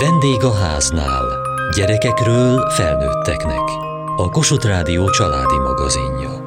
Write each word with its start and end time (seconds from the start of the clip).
Vendég 0.00 0.42
a 0.44 0.52
háznál. 0.52 1.24
Gyerekekről 1.76 2.70
felnőtteknek. 2.70 3.68
A 4.16 4.28
Kossuth 4.30 4.66
Rádió 4.66 5.10
családi 5.10 5.58
magazinja. 5.58 6.46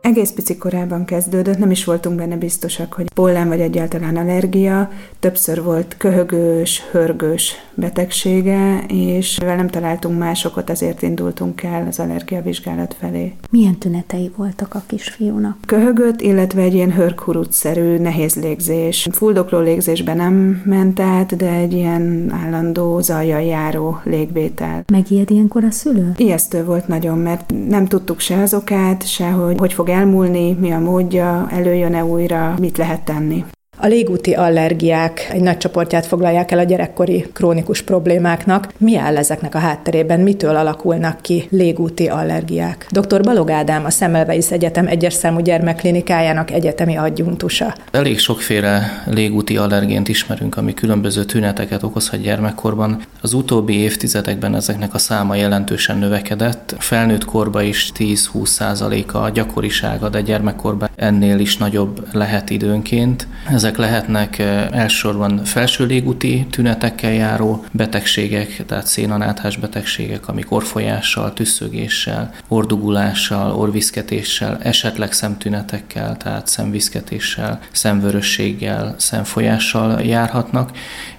Egész 0.00 0.30
pici 0.30 0.56
korában 0.56 1.04
kezdődött, 1.04 1.58
nem 1.58 1.70
is 1.70 1.84
voltunk 1.84 2.16
benne 2.16 2.36
biztosak, 2.36 2.92
hogy 2.92 3.12
pollen 3.12 3.48
vagy 3.48 3.60
egyáltalán 3.60 4.16
allergia. 4.16 4.90
Többször 5.20 5.62
volt 5.62 5.96
köhögős, 5.96 6.82
hörgős 6.90 7.54
betegsége, 7.76 8.84
és 8.88 9.38
mivel 9.40 9.56
nem 9.56 9.68
találtunk 9.68 10.18
másokat, 10.18 10.70
ezért 10.70 11.02
indultunk 11.02 11.62
el 11.62 11.86
az 11.88 12.00
allergiavizsgálat 12.00 12.96
felé. 13.00 13.32
Milyen 13.50 13.76
tünetei 13.78 14.30
voltak 14.36 14.74
a 14.74 14.82
kisfiúnak? 14.86 15.56
Köhögött, 15.66 16.20
illetve 16.20 16.62
egy 16.62 16.74
ilyen 16.74 16.92
hörkurutszerű 16.92 17.98
nehéz 17.98 18.34
légzés. 18.34 19.08
Fuldokló 19.12 19.58
légzésben 19.58 20.16
nem 20.16 20.62
ment 20.64 21.00
át, 21.00 21.36
de 21.36 21.50
egy 21.50 21.72
ilyen 21.72 22.32
állandó 22.44 23.00
zajjal 23.00 23.42
járó 23.42 24.00
légvétel. 24.04 24.84
Megijed 24.92 25.30
ilyenkor 25.30 25.64
a 25.64 25.70
szülő? 25.70 26.12
Ijesztő 26.16 26.64
volt 26.64 26.88
nagyon, 26.88 27.18
mert 27.18 27.54
nem 27.68 27.86
tudtuk 27.86 28.20
se 28.20 28.42
az 28.42 28.54
okát, 28.54 29.06
se 29.06 29.30
hogy 29.30 29.58
hogy 29.58 29.72
fog 29.72 29.88
elmúlni, 29.88 30.52
mi 30.52 30.70
a 30.70 30.78
módja, 30.78 31.46
előjön-e 31.50 32.04
újra, 32.04 32.54
mit 32.58 32.76
lehet 32.76 33.04
tenni. 33.04 33.44
A 33.86 33.88
légúti 33.88 34.32
allergiák 34.32 35.28
egy 35.32 35.40
nagy 35.40 35.56
csoportját 35.56 36.06
foglalják 36.06 36.50
el 36.50 36.58
a 36.58 36.62
gyerekkori 36.62 37.26
krónikus 37.32 37.82
problémáknak. 37.82 38.72
Mi 38.78 38.96
áll 38.96 39.16
ezeknek 39.16 39.54
a 39.54 39.58
hátterében, 39.58 40.20
mitől 40.20 40.56
alakulnak 40.56 41.20
ki 41.20 41.46
légúti 41.50 42.06
allergiák? 42.06 42.86
Dr. 42.90 43.22
Balog 43.22 43.50
Ádám, 43.50 43.84
a 43.84 43.90
Szemmelweis 43.90 44.50
Egyetem 44.50 44.86
egyes 44.86 45.12
számú 45.12 45.40
gyermekklinikájának 45.40 46.50
egyetemi 46.50 46.96
adjunktusa. 46.96 47.74
Elég 47.90 48.18
sokféle 48.18 49.02
légúti 49.04 49.56
allergént 49.56 50.08
ismerünk, 50.08 50.56
ami 50.56 50.74
különböző 50.74 51.24
tüneteket 51.24 51.82
okozhat 51.82 52.20
gyermekkorban. 52.20 53.02
Az 53.20 53.32
utóbbi 53.32 53.78
évtizedekben 53.78 54.54
ezeknek 54.54 54.94
a 54.94 54.98
száma 54.98 55.34
jelentősen 55.34 55.98
növekedett. 55.98 56.74
Felnőtt 56.78 57.24
korban 57.24 57.64
is 57.64 57.92
10-20% 57.98 59.12
a 59.12 59.28
gyakorisága, 59.28 60.08
de 60.08 60.20
gyermekkorban 60.20 60.88
ennél 60.96 61.38
is 61.38 61.56
nagyobb 61.56 62.06
lehet 62.12 62.50
időnként. 62.50 63.26
Ez 63.50 63.64
ezek 63.76 63.90
lehetnek 63.90 64.38
elsősorban 64.72 65.44
felső 65.44 65.86
légúti 65.86 66.46
tünetekkel 66.50 67.12
járó 67.12 67.64
betegségek, 67.72 68.66
tehát 68.66 68.86
szénanáthás 68.86 69.56
betegségek, 69.56 70.28
amik 70.28 70.52
orfolyással, 70.52 71.32
tüsszögéssel, 71.32 72.34
ordugulással, 72.48 73.52
orviszketéssel, 73.52 74.58
esetleg 74.62 75.12
szemtünetekkel, 75.12 76.16
tehát 76.16 76.46
szemviszketéssel, 76.46 77.60
szemvörösséggel, 77.70 78.94
szemfolyással 78.98 80.00
járhatnak, 80.00 80.70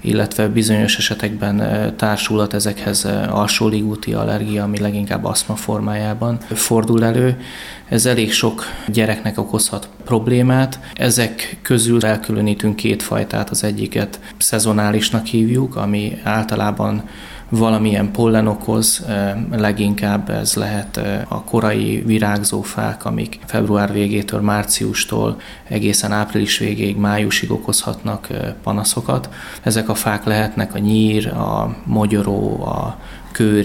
illetve 0.02 0.48
bizonyos 0.48 0.98
esetekben 0.98 1.94
társulat 1.98 2.54
ezekhez 2.54 3.08
alsó 3.30 3.68
légúti 3.68 4.14
allergia, 4.14 4.64
ami 4.64 4.80
leginkább 4.80 5.24
aszma 5.24 5.56
formájában 5.56 6.38
fordul 6.54 7.04
elő. 7.04 7.38
Ez 7.90 8.06
elég 8.06 8.32
sok 8.32 8.64
gyereknek 8.88 9.38
okozhat 9.38 9.90
problémát. 10.06 10.80
Ezek 10.94 11.60
közül 11.62 12.06
elkülönítünk 12.06 12.76
két 12.76 13.04
fajtát, 13.04 13.50
az 13.50 13.64
egyiket 13.64 14.20
szezonálisnak 14.38 15.26
hívjuk, 15.26 15.76
ami 15.76 16.18
általában 16.24 17.04
valamilyen 17.50 18.12
pollen 18.12 18.48
okoz, 18.48 19.06
leginkább 19.52 20.30
ez 20.30 20.54
lehet 20.54 21.00
a 21.28 21.44
korai 21.44 22.04
virágzó 22.06 22.62
fák, 22.62 23.06
amik 23.06 23.40
február 23.46 23.92
végétől 23.92 24.42
márciustól 24.42 25.40
egészen 25.68 26.12
április 26.12 26.58
végéig, 26.58 26.98
májusig 26.98 27.52
okozhatnak 27.52 28.28
panaszokat. 28.64 29.30
Ezek 29.62 29.90
a 29.90 29.96
fák 29.96 30.24
lehetnek 30.26 30.74
a 30.76 30.78
nyír, 30.78 31.28
a 31.28 31.76
mogyoró, 31.84 32.64
a 32.64 33.00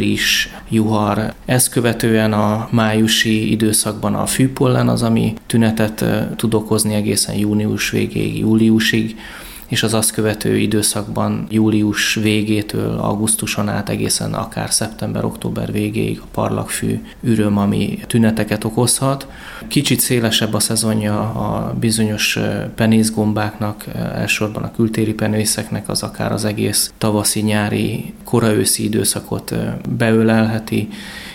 is, 0.01 0.49
juhar. 0.69 1.33
Ezt 1.45 1.69
követően 1.69 2.33
a 2.33 2.69
májusi 2.71 3.51
időszakban 3.51 4.15
a 4.15 4.27
fűpollen 4.27 4.89
az, 4.89 5.03
ami 5.03 5.35
tünetet 5.47 6.05
tud 6.37 6.55
okozni 6.55 6.95
egészen 6.95 7.35
június 7.35 7.91
végéig, 7.91 8.39
júliusig 8.39 9.17
és 9.73 9.83
az 9.83 9.95
azt 9.95 10.11
követő 10.11 10.57
időszakban 10.59 11.47
július 11.51 12.15
végétől 12.15 12.99
augusztuson 12.99 13.69
át 13.69 13.89
egészen 13.89 14.35
akár 14.35 14.71
szeptember-október 14.71 15.73
végéig 15.73 16.21
a 16.21 16.27
parlagfű 16.33 17.01
üröm, 17.21 17.59
ami 17.59 17.99
tüneteket 18.07 18.65
okozhat. 18.65 19.27
Kicsit 19.69 20.01
szélesebb 20.01 20.55
a 20.55 20.61
szezonja 20.61 21.21
a 21.21 21.75
bizonyos 21.81 22.39
penészgombáknak, 22.75 23.85
elsősorban 23.95 24.63
a 24.63 24.73
kültéri 24.73 25.15
penészeknek, 25.15 25.89
az 25.89 26.03
akár 26.03 26.33
az 26.33 26.45
egész 26.45 26.93
tavaszi-nyári, 26.99 28.13
koraőszi 28.25 28.85
időszakot 28.85 29.55
beölelheti, 29.97 30.89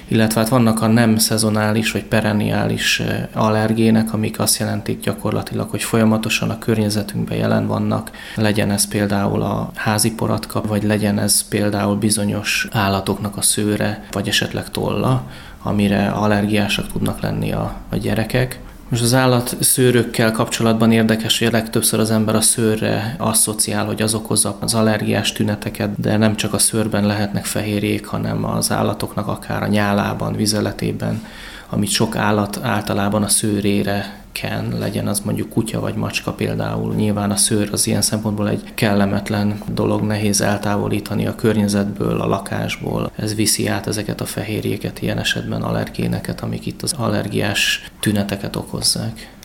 illetve 0.07 0.40
hát 0.40 0.50
vannak 0.50 0.81
a 0.81 0.88
nem 0.88 1.18
szezonális 1.18 1.91
vagy 1.91 2.03
perenniális 2.03 3.01
allergének, 3.34 4.13
amik 4.13 4.40
azt 4.40 4.59
jelentik 4.59 5.00
gyakorlatilag, 5.00 5.69
hogy 5.69 5.84
folyamatosan 5.84 6.50
a 6.50 6.59
környezetünkben 6.59 7.38
jelen 7.38 7.68
vannak, 7.68 8.12
legyen 8.35 8.72
ez 8.72 8.88
például 8.88 9.41
a 9.41 9.72
házi 9.75 10.12
poratka, 10.12 10.62
vagy 10.62 10.84
legyen 10.84 11.19
ez 11.19 11.47
például 11.47 11.95
bizonyos 11.95 12.68
állatoknak 12.72 13.38
a 13.38 13.41
szőre, 13.41 14.06
vagy 14.12 14.28
esetleg 14.28 14.69
tolla, 14.69 15.23
amire 15.62 16.07
allergiásak 16.07 16.91
tudnak 16.91 17.22
lenni 17.22 17.51
a, 17.51 17.75
a 17.89 17.95
gyerekek. 17.95 18.59
Most 18.89 19.01
az 19.01 19.13
állat 19.13 19.55
szőrökkel 19.59 20.31
kapcsolatban 20.31 20.91
érdekes, 20.91 21.39
hogy 21.39 21.47
a 21.47 21.51
legtöbbször 21.51 21.99
az 21.99 22.11
ember 22.11 22.35
a 22.35 22.41
szőrre 22.41 23.15
asszociál, 23.17 23.85
hogy 23.85 24.01
az 24.01 24.13
okozza 24.13 24.57
az 24.59 24.73
allergiás 24.73 25.31
tüneteket, 25.31 25.99
de 25.99 26.17
nem 26.17 26.35
csak 26.35 26.53
a 26.53 26.57
szőrben 26.57 27.05
lehetnek 27.05 27.45
fehérjék, 27.45 28.05
hanem 28.05 28.45
az 28.45 28.71
állatoknak 28.71 29.27
akár 29.27 29.63
a 29.63 29.67
nyálában, 29.67 30.35
vizeletében, 30.35 31.25
amit 31.69 31.89
sok 31.89 32.15
állat 32.15 32.59
általában 32.63 33.23
a 33.23 33.27
szőrére 33.27 34.25
ken, 34.41 34.77
legyen 34.79 35.07
az 35.07 35.19
mondjuk 35.19 35.49
kutya 35.49 35.79
vagy 35.79 35.95
macska 35.95 36.31
például. 36.31 36.93
Nyilván 36.93 37.31
a 37.31 37.35
szőr 37.35 37.69
az 37.71 37.87
ilyen 37.87 38.01
szempontból 38.01 38.49
egy 38.49 38.63
kellemetlen 38.73 39.61
dolog, 39.73 40.01
nehéz 40.01 40.41
eltávolítani 40.41 41.27
a 41.27 41.35
környezetből, 41.35 42.21
a 42.21 42.27
lakásból. 42.27 43.11
Ez 43.15 43.35
viszi 43.35 43.67
át 43.67 43.87
ezeket 43.87 44.21
a 44.21 44.25
fehérjéket, 44.25 45.01
ilyen 45.01 45.17
esetben 45.17 45.61
allergéneket, 45.61 46.41
amik 46.41 46.65
itt 46.65 46.81
az 46.81 46.93
allergiás 46.93 47.91
tüneteket 47.99 48.55
okozzák. 48.55 49.36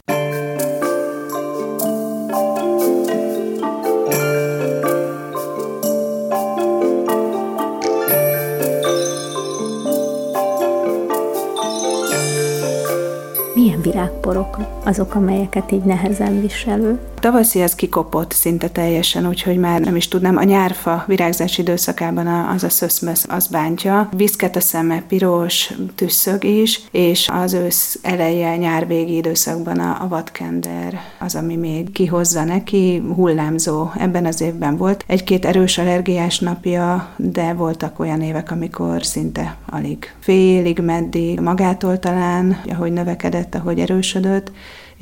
Virágporok 13.82 14.58
azok, 14.84 15.14
amelyeket 15.14 15.72
így 15.72 15.82
nehezen 15.84 16.40
viselő. 16.40 16.98
Tavaszi 17.22 17.60
ez 17.60 17.74
kikopott 17.74 18.32
szinte 18.32 18.68
teljesen, 18.68 19.28
úgyhogy 19.28 19.56
már 19.56 19.80
nem 19.80 19.96
is 19.96 20.08
tudnám. 20.08 20.36
A 20.36 20.42
nyárfa 20.42 21.04
virágzás 21.06 21.58
időszakában 21.58 22.26
az 22.26 22.64
a 22.64 22.68
szöszmösz 22.68 23.26
az 23.28 23.46
bántja. 23.46 24.08
Viszket 24.16 24.56
a 24.56 24.60
szeme, 24.60 25.02
piros, 25.08 25.72
tüsszög 25.94 26.44
is, 26.44 26.80
és 26.90 27.28
az 27.32 27.52
ősz 27.52 27.98
eleje, 28.02 28.56
nyár 28.56 28.86
végi 28.86 29.16
időszakban 29.16 29.78
a, 29.78 30.02
a 30.02 30.08
vadkender 30.08 31.00
az, 31.18 31.34
ami 31.34 31.56
még 31.56 31.92
kihozza 31.92 32.44
neki, 32.44 33.02
hullámzó. 33.14 33.90
Ebben 33.98 34.26
az 34.26 34.40
évben 34.40 34.76
volt 34.76 35.04
egy-két 35.06 35.44
erős 35.44 35.78
allergiás 35.78 36.38
napja, 36.38 37.08
de 37.16 37.52
voltak 37.52 37.98
olyan 37.98 38.22
évek, 38.22 38.50
amikor 38.50 39.04
szinte 39.04 39.56
alig 39.70 40.14
félig, 40.20 40.78
meddig 40.78 41.40
magától 41.40 41.98
talán, 41.98 42.60
ahogy 42.68 42.92
növekedett, 42.92 43.54
ahogy 43.54 43.78
erősödött, 43.78 44.50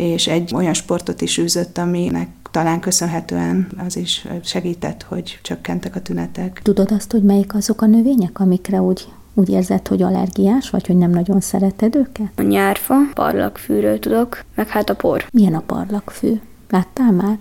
és 0.00 0.26
egy 0.26 0.54
olyan 0.54 0.74
sportot 0.74 1.20
is 1.20 1.38
űzött, 1.38 1.78
aminek 1.78 2.28
talán 2.50 2.80
köszönhetően 2.80 3.66
az 3.86 3.96
is 3.96 4.26
segített, 4.44 5.02
hogy 5.02 5.38
csökkentek 5.42 5.96
a 5.96 6.00
tünetek. 6.00 6.60
Tudod 6.62 6.92
azt, 6.92 7.12
hogy 7.12 7.22
melyik 7.22 7.54
azok 7.54 7.82
a 7.82 7.86
növények, 7.86 8.40
amikre 8.40 8.80
úgy 8.80 9.08
úgy 9.34 9.48
érzed, 9.48 9.88
hogy 9.88 10.02
allergiás, 10.02 10.70
vagy 10.70 10.86
hogy 10.86 10.96
nem 10.96 11.10
nagyon 11.10 11.40
szereted 11.40 11.94
őket? 11.94 12.30
A 12.36 12.42
nyárfa, 12.42 12.94
parlagfűről 13.14 13.98
tudok, 13.98 14.44
meg 14.54 14.68
hát 14.68 14.90
a 14.90 14.94
por. 14.94 15.24
Milyen 15.30 15.54
a 15.54 15.62
parlagfű? 15.66 16.40
Láttál 16.70 17.12
már? 17.12 17.38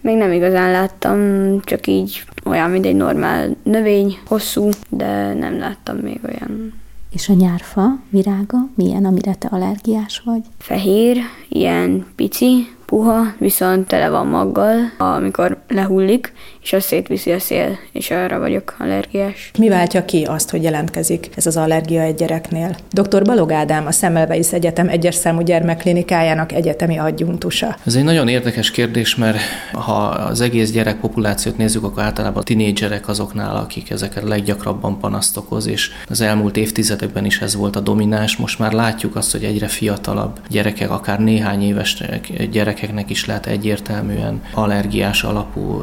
Még 0.00 0.16
nem 0.16 0.32
igazán 0.32 0.70
láttam, 0.70 1.18
csak 1.64 1.86
így 1.86 2.24
olyan, 2.44 2.70
mint 2.70 2.86
egy 2.86 2.96
normál 2.96 3.56
növény, 3.62 4.18
hosszú, 4.26 4.68
de 4.88 5.34
nem 5.34 5.58
láttam 5.58 5.96
még 5.96 6.20
olyan 6.24 6.72
és 7.10 7.28
a 7.28 7.32
nyárfa 7.32 7.98
virága 8.10 8.58
milyen, 8.74 9.04
amire 9.04 9.34
te 9.34 9.48
allergiás 9.50 10.22
vagy? 10.24 10.42
Fehér, 10.58 11.18
ilyen 11.48 12.06
pici, 12.16 12.68
puha, 12.86 13.34
viszont 13.38 13.86
tele 13.86 14.08
van 14.08 14.26
maggal, 14.26 14.76
amikor 14.98 15.62
lehullik, 15.68 16.32
és 16.68 16.74
azt 16.74 16.86
szétviszi 16.86 17.30
a 17.30 17.38
szél, 17.38 17.78
és 17.92 18.10
arra 18.10 18.38
vagyok 18.38 18.76
allergiás. 18.78 19.50
Mi 19.58 19.68
váltja 19.68 20.04
ki 20.04 20.24
azt, 20.24 20.50
hogy 20.50 20.62
jelentkezik 20.62 21.28
ez 21.34 21.46
az 21.46 21.56
allergia 21.56 22.00
egy 22.00 22.14
gyereknél? 22.14 22.76
Dr. 22.90 23.22
Balog 23.22 23.52
Ádám, 23.52 23.86
a 23.86 23.92
Szemmelweis 23.92 24.52
Egyetem 24.52 24.88
egyes 24.88 25.14
számú 25.14 25.40
gyermekklinikájának 25.40 26.52
egyetemi 26.52 26.98
adjunktusa. 26.98 27.76
Ez 27.86 27.94
egy 27.94 28.04
nagyon 28.04 28.28
érdekes 28.28 28.70
kérdés, 28.70 29.16
mert 29.16 29.38
ha 29.72 30.06
az 30.06 30.40
egész 30.40 30.70
gyerekpopulációt 30.70 31.56
nézzük, 31.56 31.84
akkor 31.84 32.02
általában 32.02 32.40
a 32.40 32.44
tinédzserek 32.44 33.08
azoknál, 33.08 33.56
akik 33.56 33.90
ezeket 33.90 34.22
leggyakrabban 34.22 34.98
panaszt 34.98 35.36
okoz, 35.36 35.66
és 35.66 35.90
az 36.08 36.20
elmúlt 36.20 36.56
évtizedekben 36.56 37.24
is 37.24 37.40
ez 37.40 37.56
volt 37.56 37.76
a 37.76 37.80
domináns. 37.80 38.36
Most 38.36 38.58
már 38.58 38.72
látjuk 38.72 39.16
azt, 39.16 39.32
hogy 39.32 39.44
egyre 39.44 39.66
fiatalabb 39.66 40.40
gyerekek, 40.48 40.90
akár 40.90 41.18
néhány 41.18 41.62
éves 41.62 42.02
gyerekeknek 42.50 43.10
is 43.10 43.26
lehet 43.26 43.46
egyértelműen 43.46 44.42
allergiás 44.54 45.22
alapú 45.22 45.82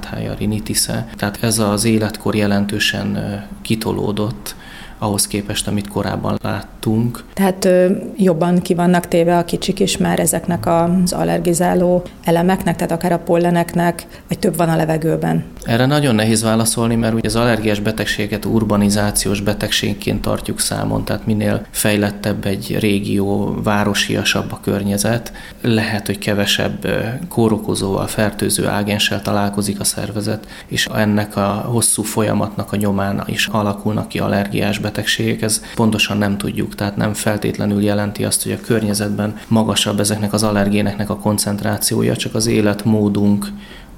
szénanáthája, 0.00 0.34
rinitisze. 0.34 1.08
Tehát 1.16 1.42
ez 1.42 1.58
az 1.58 1.84
életkor 1.84 2.34
jelentősen 2.34 3.18
kitolódott, 3.62 4.54
ahhoz 5.02 5.26
képest, 5.26 5.68
amit 5.68 5.88
korábban 5.88 6.38
láttunk. 6.42 7.24
Tehát 7.34 7.68
jobban 8.16 8.60
ki 8.62 8.74
vannak 8.74 9.08
téve 9.08 9.38
a 9.38 9.44
kicsik 9.44 9.80
is 9.80 9.96
már 9.96 10.18
ezeknek 10.18 10.66
az 10.66 11.12
allergizáló 11.12 12.02
elemeknek, 12.24 12.76
tehát 12.76 12.92
akár 12.92 13.12
a 13.12 13.18
polleneknek, 13.18 14.06
vagy 14.28 14.38
több 14.38 14.56
van 14.56 14.68
a 14.68 14.76
levegőben? 14.76 15.44
Erre 15.64 15.86
nagyon 15.86 16.14
nehéz 16.14 16.42
válaszolni, 16.42 16.94
mert 16.94 17.14
ugye 17.14 17.28
az 17.28 17.36
allergiás 17.36 17.80
betegséget 17.80 18.44
urbanizációs 18.44 19.40
betegségként 19.40 20.20
tartjuk 20.20 20.60
számon, 20.60 21.04
tehát 21.04 21.26
minél 21.26 21.66
fejlettebb 21.70 22.46
egy 22.46 22.76
régió, 22.80 23.54
városiasabb 23.62 24.52
a 24.52 24.60
környezet, 24.62 25.32
lehet, 25.60 26.06
hogy 26.06 26.18
kevesebb 26.18 26.86
kórokozóval, 27.28 28.06
fertőző 28.06 28.66
ágenssel 28.66 29.22
találkozik 29.22 29.80
a 29.80 29.84
szervezet, 29.84 30.46
és 30.66 30.86
ennek 30.86 31.36
a 31.36 31.48
hosszú 31.48 32.02
folyamatnak 32.02 32.72
a 32.72 32.76
nyomán 32.76 33.22
is 33.26 33.46
alakulnak 33.46 34.08
ki 34.08 34.18
allergiás 34.18 34.78
betegségek, 34.78 34.89
ez 35.42 35.62
pontosan 35.74 36.18
nem 36.18 36.38
tudjuk, 36.38 36.74
tehát 36.74 36.96
nem 36.96 37.14
feltétlenül 37.14 37.82
jelenti 37.82 38.24
azt, 38.24 38.42
hogy 38.42 38.52
a 38.52 38.60
környezetben 38.60 39.36
magasabb 39.48 40.00
ezeknek 40.00 40.32
az 40.32 40.42
allergéneknek 40.42 41.10
a 41.10 41.16
koncentrációja, 41.18 42.16
csak 42.16 42.34
az 42.34 42.46
életmódunk 42.46 43.46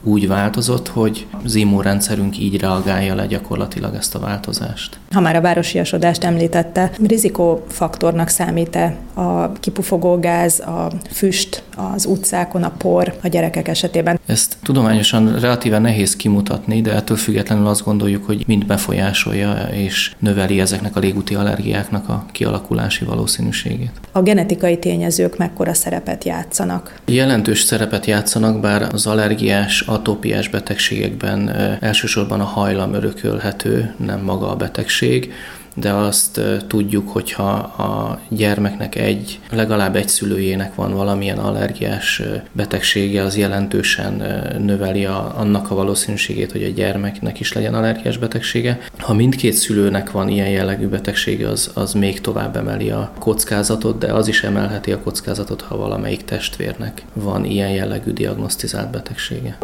úgy 0.02 0.28
változott, 0.28 0.88
hogy 0.88 1.26
az 1.44 1.54
immunrendszerünk 1.54 2.38
így 2.38 2.60
reagálja 2.60 3.14
le 3.14 3.26
gyakorlatilag 3.26 3.94
ezt 3.94 4.14
a 4.14 4.19
változást. 4.19 4.99
Ha 5.10 5.20
már 5.20 5.37
a 5.37 5.40
városiasodást 5.40 6.25
említette, 6.25 6.90
rizikófaktornak 7.06 8.28
számít-e 8.28 8.96
a 9.14 9.52
kipufogó 9.52 10.19
gáz, 10.19 10.60
a 10.60 10.93
füst 11.10 11.62
az 11.76 12.06
utcákon, 12.06 12.62
a 12.62 12.72
por 12.78 13.14
a 13.22 13.28
gyerekek 13.28 13.69
esetében? 13.69 14.20
Ezt 14.26 14.56
tudományosan 14.62 15.40
relatíve 15.40 15.78
nehéz 15.78 16.16
kimutatni, 16.16 16.81
de 16.81 16.93
ettől 16.93 17.16
függetlenül 17.16 17.66
azt 17.66 17.84
gondoljuk, 17.84 18.26
hogy 18.26 18.44
mind 18.46 18.66
befolyásolja 18.66 19.52
és 19.72 20.14
növeli 20.19 20.60
ezeknek 20.60 20.96
a 20.96 21.00
légúti 21.00 21.34
allergiáknak 21.34 22.08
a 22.08 22.25
kialakulási 22.32 23.04
valószínűségét. 23.04 23.90
A 24.12 24.22
genetikai 24.22 24.78
tényezők 24.78 25.37
mekkora 25.37 25.75
szerepet 25.75 26.25
játszanak? 26.25 27.00
Jelentős 27.06 27.60
szerepet 27.62 28.06
játszanak, 28.06 28.60
bár 28.60 28.87
az 28.93 29.06
allergiás 29.06 29.81
atópiás 29.93 30.49
betegségekben 30.49 31.49
elsősorban 31.81 32.41
a 32.41 32.44
hajlam 32.44 32.94
örökölhető, 32.94 33.94
nem 33.97 34.21
maga 34.21 34.50
a 34.50 34.56
betegség, 34.56 35.33
de 35.75 35.93
azt 35.93 36.41
tudjuk, 36.67 37.09
hogyha 37.09 37.53
a 37.59 38.21
gyermeknek 38.29 38.95
egy, 38.95 39.41
legalább 39.51 39.97
egy 39.97 40.09
szülőjének 40.09 40.75
van 40.75 40.95
valamilyen 40.95 41.39
allergiás 41.39 42.23
betegsége, 42.53 43.23
az 43.23 43.37
jelentősen 43.37 44.23
növeli 44.59 45.05
a, 45.05 45.35
annak 45.39 45.71
a 45.71 45.75
valószínűségét, 45.75 46.53
hogy 46.53 46.63
a 46.63 46.69
gyermeknek 46.69 47.41
is 47.41 47.53
legyen 47.53 47.75
allergiás 47.75 48.19
betegsége. 48.19 48.79
Ha 48.99 49.15
mindkét 49.15 49.53
szülőnek 49.53 50.11
van 50.11 50.29
ilyen 50.29 50.49
jellegű 50.49 50.87
betegsége, 50.87 51.49
az, 51.49 51.71
az 51.75 51.93
még 51.93 52.21
tovább 52.21 52.57
emeli 52.57 52.91
a 52.91 53.13
kockázatot, 53.19 53.99
de 53.99 54.13
az 54.13 54.29
is 54.29 54.43
emelheti 54.43 54.93
a 54.93 55.01
kockázatot, 55.01 55.61
ha 55.61 55.77
valamelyik 55.77 56.25
testvérnek 56.25 57.03
van 57.13 57.45
ilyen 57.45 57.71
jellegű 57.71 58.13
diagnosztizált 58.13 58.91
betegsége. 58.91 59.59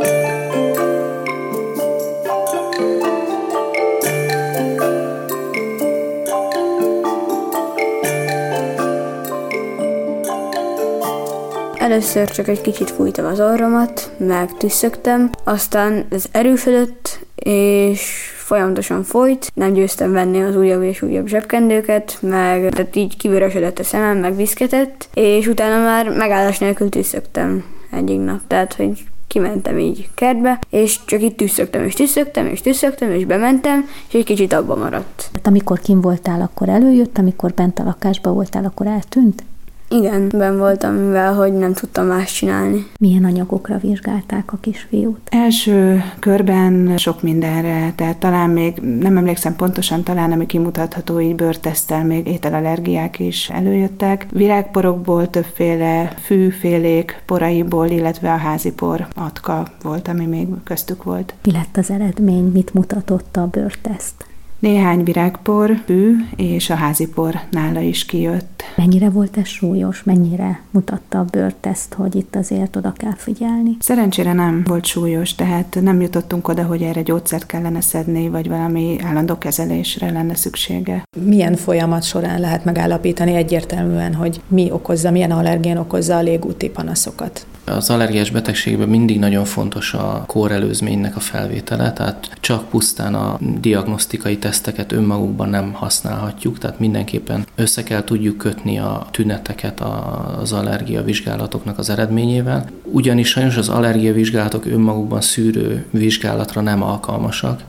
Először 11.88 12.30
csak 12.30 12.48
egy 12.48 12.60
kicsit 12.60 12.90
fújtam 12.90 13.24
az 13.24 13.40
orromat, 13.40 14.10
meg 14.18 14.56
tüsszögtem, 14.56 15.30
aztán 15.44 16.06
ez 16.10 16.24
erősödött, 16.30 17.26
és 17.34 18.30
folyamatosan 18.36 19.02
folyt, 19.02 19.50
nem 19.54 19.72
győztem 19.72 20.12
venni 20.12 20.42
az 20.42 20.56
újabb 20.56 20.82
és 20.82 21.02
újabb 21.02 21.26
zsebkendőket, 21.26 22.18
meg 22.20 22.70
tehát 22.70 22.96
így 22.96 23.16
kivörösödött 23.16 23.78
a 23.78 23.84
szemem, 23.84 24.18
meg 24.18 24.36
viszketett, 24.36 25.08
és 25.14 25.46
utána 25.46 25.84
már 25.84 26.08
megállás 26.08 26.58
nélkül 26.58 26.88
tüsszögtem 26.88 27.64
egyik 27.90 28.20
nap, 28.20 28.40
tehát 28.46 28.74
hogy 28.74 29.04
kimentem 29.26 29.78
így 29.78 30.08
kertbe, 30.14 30.58
és 30.70 31.04
csak 31.04 31.22
itt 31.22 31.36
tüsszögtem, 31.36 31.84
és 31.84 31.94
tüsszögtem, 31.94 32.46
és 32.46 32.60
tüsszögtem, 32.60 33.10
és 33.10 33.24
bementem, 33.24 33.88
és 34.08 34.14
egy 34.14 34.24
kicsit 34.24 34.52
abba 34.52 34.76
maradt. 34.76 35.30
Hát 35.32 35.46
amikor 35.46 35.80
kim 35.80 36.00
voltál, 36.00 36.40
akkor 36.40 36.68
előjött, 36.68 37.18
amikor 37.18 37.52
bent 37.52 37.78
a 37.78 37.84
lakásba 37.84 38.32
voltál, 38.32 38.64
akkor 38.64 38.86
eltűnt? 38.86 39.42
Igen, 39.90 40.28
ben 40.36 40.58
voltam, 40.58 40.94
mivel 40.94 41.34
hogy 41.34 41.52
nem 41.52 41.72
tudtam 41.72 42.06
más 42.06 42.32
csinálni. 42.32 42.86
Milyen 42.98 43.24
anyagokra 43.24 43.78
vizsgálták 43.78 44.52
a 44.52 44.56
kisfiút? 44.60 45.18
Első 45.30 46.02
körben 46.18 46.96
sok 46.96 47.22
mindenre, 47.22 47.92
tehát 47.96 48.16
talán 48.16 48.50
még 48.50 48.76
nem 48.76 49.16
emlékszem 49.16 49.56
pontosan, 49.56 50.02
talán 50.02 50.32
ami 50.32 50.46
kimutatható, 50.46 51.20
így 51.20 51.34
bőrtesztel 51.34 52.04
még 52.04 52.26
ételallergiák 52.26 53.18
is 53.18 53.50
előjöttek. 53.50 54.26
Virágporokból 54.32 55.30
többféle 55.30 56.06
fűfélék 56.06 57.22
poraiból, 57.26 57.86
illetve 57.86 58.32
a 58.32 58.36
házi 58.36 58.72
por 58.72 59.06
atka 59.14 59.66
volt, 59.82 60.08
ami 60.08 60.26
még 60.26 60.46
köztük 60.64 61.02
volt. 61.02 61.34
Mi 61.44 61.52
lett 61.52 61.76
az 61.76 61.90
eredmény, 61.90 62.50
mit 62.52 62.74
mutatott 62.74 63.36
a 63.36 63.46
bőrteszt? 63.46 64.27
Néhány 64.58 65.04
virágpor, 65.04 65.82
fű 65.84 66.16
és 66.36 66.70
a 66.70 66.74
házipor 66.74 67.40
nála 67.50 67.80
is 67.80 68.04
kijött. 68.04 68.62
Mennyire 68.76 69.10
volt 69.10 69.36
ez 69.36 69.46
súlyos, 69.46 70.02
mennyire 70.02 70.60
mutatta 70.70 71.18
a 71.18 71.24
bőrteszt, 71.30 71.94
hogy 71.94 72.14
itt 72.14 72.36
azért 72.36 72.76
oda 72.76 72.92
kell 72.92 73.14
figyelni? 73.16 73.76
Szerencsére 73.80 74.32
nem 74.32 74.62
volt 74.66 74.84
súlyos, 74.84 75.34
tehát 75.34 75.78
nem 75.82 76.00
jutottunk 76.00 76.48
oda, 76.48 76.64
hogy 76.64 76.82
erre 76.82 77.02
gyógyszert 77.02 77.46
kellene 77.46 77.80
szedni, 77.80 78.28
vagy 78.28 78.48
valami 78.48 78.96
állandó 79.02 79.38
kezelésre 79.38 80.10
lenne 80.10 80.34
szüksége. 80.34 81.02
Milyen 81.24 81.54
folyamat 81.54 82.04
során 82.04 82.40
lehet 82.40 82.64
megállapítani 82.64 83.34
egyértelműen, 83.34 84.14
hogy 84.14 84.40
mi 84.48 84.70
okozza, 84.70 85.10
milyen 85.10 85.30
allergén 85.30 85.76
okozza 85.76 86.16
a 86.16 86.22
légúti 86.22 86.68
panaszokat? 86.68 87.46
Az 87.70 87.90
allergiás 87.90 88.30
betegségben 88.30 88.88
mindig 88.88 89.18
nagyon 89.18 89.44
fontos 89.44 89.94
a 89.94 90.24
kórelőzménynek 90.26 91.16
a 91.16 91.20
felvétele, 91.20 91.92
tehát 91.92 92.30
csak 92.40 92.68
pusztán 92.68 93.14
a 93.14 93.38
diagnosztikai 93.60 94.38
teszteket 94.38 94.92
önmagukban 94.92 95.48
nem 95.48 95.72
használhatjuk, 95.72 96.58
tehát 96.58 96.78
mindenképpen 96.78 97.46
össze 97.54 97.82
kell 97.82 98.04
tudjuk 98.04 98.36
kötni 98.36 98.78
a 98.78 99.06
tüneteket 99.10 99.80
az 100.40 100.52
allergia 100.52 101.02
vizsgálatoknak 101.02 101.78
az 101.78 101.90
eredményével. 101.90 102.64
Ugyanis 102.84 103.28
sajnos 103.28 103.56
az 103.56 103.68
allergia 103.68 104.12
vizsgálatok 104.12 104.66
önmagukban 104.66 105.20
szűrő 105.20 105.86
vizsgálatra 105.90 106.60
nem 106.60 106.82
alkalmasak, 106.82 107.62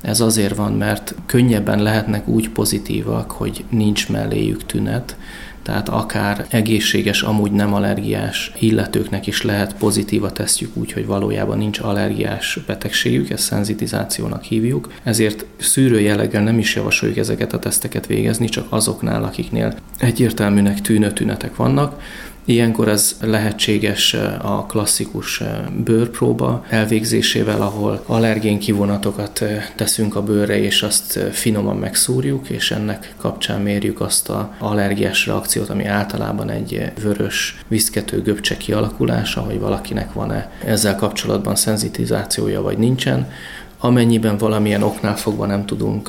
ez 0.00 0.20
azért 0.20 0.56
van, 0.56 0.72
mert 0.72 1.14
könnyebben 1.26 1.82
lehetnek 1.82 2.28
úgy 2.28 2.50
pozitívak, 2.50 3.30
hogy 3.30 3.64
nincs 3.68 4.08
melléjük 4.08 4.66
tünet, 4.66 5.16
tehát 5.62 5.88
akár 5.88 6.46
egészséges, 6.48 7.22
amúgy 7.22 7.52
nem 7.52 7.74
allergiás 7.74 8.52
illetőknek 8.58 9.26
is 9.26 9.42
lehet 9.42 9.74
pozitív 9.74 10.24
a 10.24 10.32
tesztjük 10.32 10.76
úgy, 10.76 10.92
hogy 10.92 11.06
valójában 11.06 11.58
nincs 11.58 11.80
allergiás 11.80 12.58
betegségük, 12.66 13.30
ezt 13.30 13.42
szenzitizációnak 13.42 14.42
hívjuk. 14.42 14.92
Ezért 15.02 15.44
szűrő 15.56 16.00
jelleggel 16.00 16.42
nem 16.42 16.58
is 16.58 16.74
javasoljuk 16.74 17.18
ezeket 17.18 17.52
a 17.52 17.58
teszteket 17.58 18.06
végezni, 18.06 18.48
csak 18.48 18.66
azoknál, 18.68 19.24
akiknél 19.24 19.74
egyértelműnek 19.98 20.80
tűnő 20.80 21.12
tünetek 21.12 21.56
vannak, 21.56 22.02
Ilyenkor 22.44 22.88
ez 22.88 23.16
lehetséges 23.20 24.14
eh, 24.14 24.50
a 24.50 24.66
klasszikus 24.66 25.40
eh, 25.40 25.58
bőrpróba 25.84 26.64
elvégzésével, 26.68 27.62
ahol 27.62 28.02
allergén 28.06 28.58
kivonatokat 28.58 29.40
eh, 29.40 29.66
teszünk 29.76 30.16
a 30.16 30.22
bőrre, 30.22 30.60
és 30.60 30.82
azt 30.82 31.18
finoman 31.32 31.76
megszúrjuk, 31.76 32.48
és 32.48 32.70
ennek 32.70 33.14
kapcsán 33.16 33.60
mérjük 33.60 34.00
azt 34.00 34.28
a 34.28 34.54
allergiás 34.58 35.26
reakciót, 35.26 35.68
ami 35.68 35.84
általában 35.84 36.50
egy 36.50 36.92
vörös 37.02 37.58
viszkető 37.68 38.22
göbcse 38.22 38.56
kialakulása, 38.56 39.40
hogy 39.40 39.60
valakinek 39.60 40.12
van-e 40.12 40.50
ezzel 40.64 40.96
kapcsolatban 40.96 41.56
szenzitizációja, 41.56 42.62
vagy 42.62 42.78
nincsen 42.78 43.28
Amennyiben 43.82 44.38
valamilyen 44.38 44.82
oknál 44.82 45.16
fogva 45.16 45.46
nem 45.46 45.66
tudunk 45.66 46.08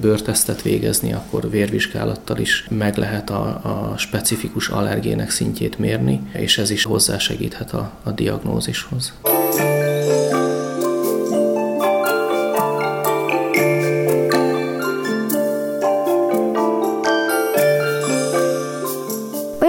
bőrtesztet 0.00 0.62
végezni, 0.62 1.12
akkor 1.12 1.50
vérvizsgálattal 1.50 2.38
is 2.38 2.66
meg 2.68 2.96
lehet 2.96 3.30
a, 3.30 3.44
a 3.62 3.94
specifikus 3.96 4.68
allergének 4.68 5.30
szintjét 5.30 5.78
mérni, 5.78 6.20
és 6.32 6.58
ez 6.58 6.70
is 6.70 6.84
hozzásegíthet 6.84 7.72
a, 7.72 7.92
a 8.02 8.10
diagnózishoz. 8.10 9.12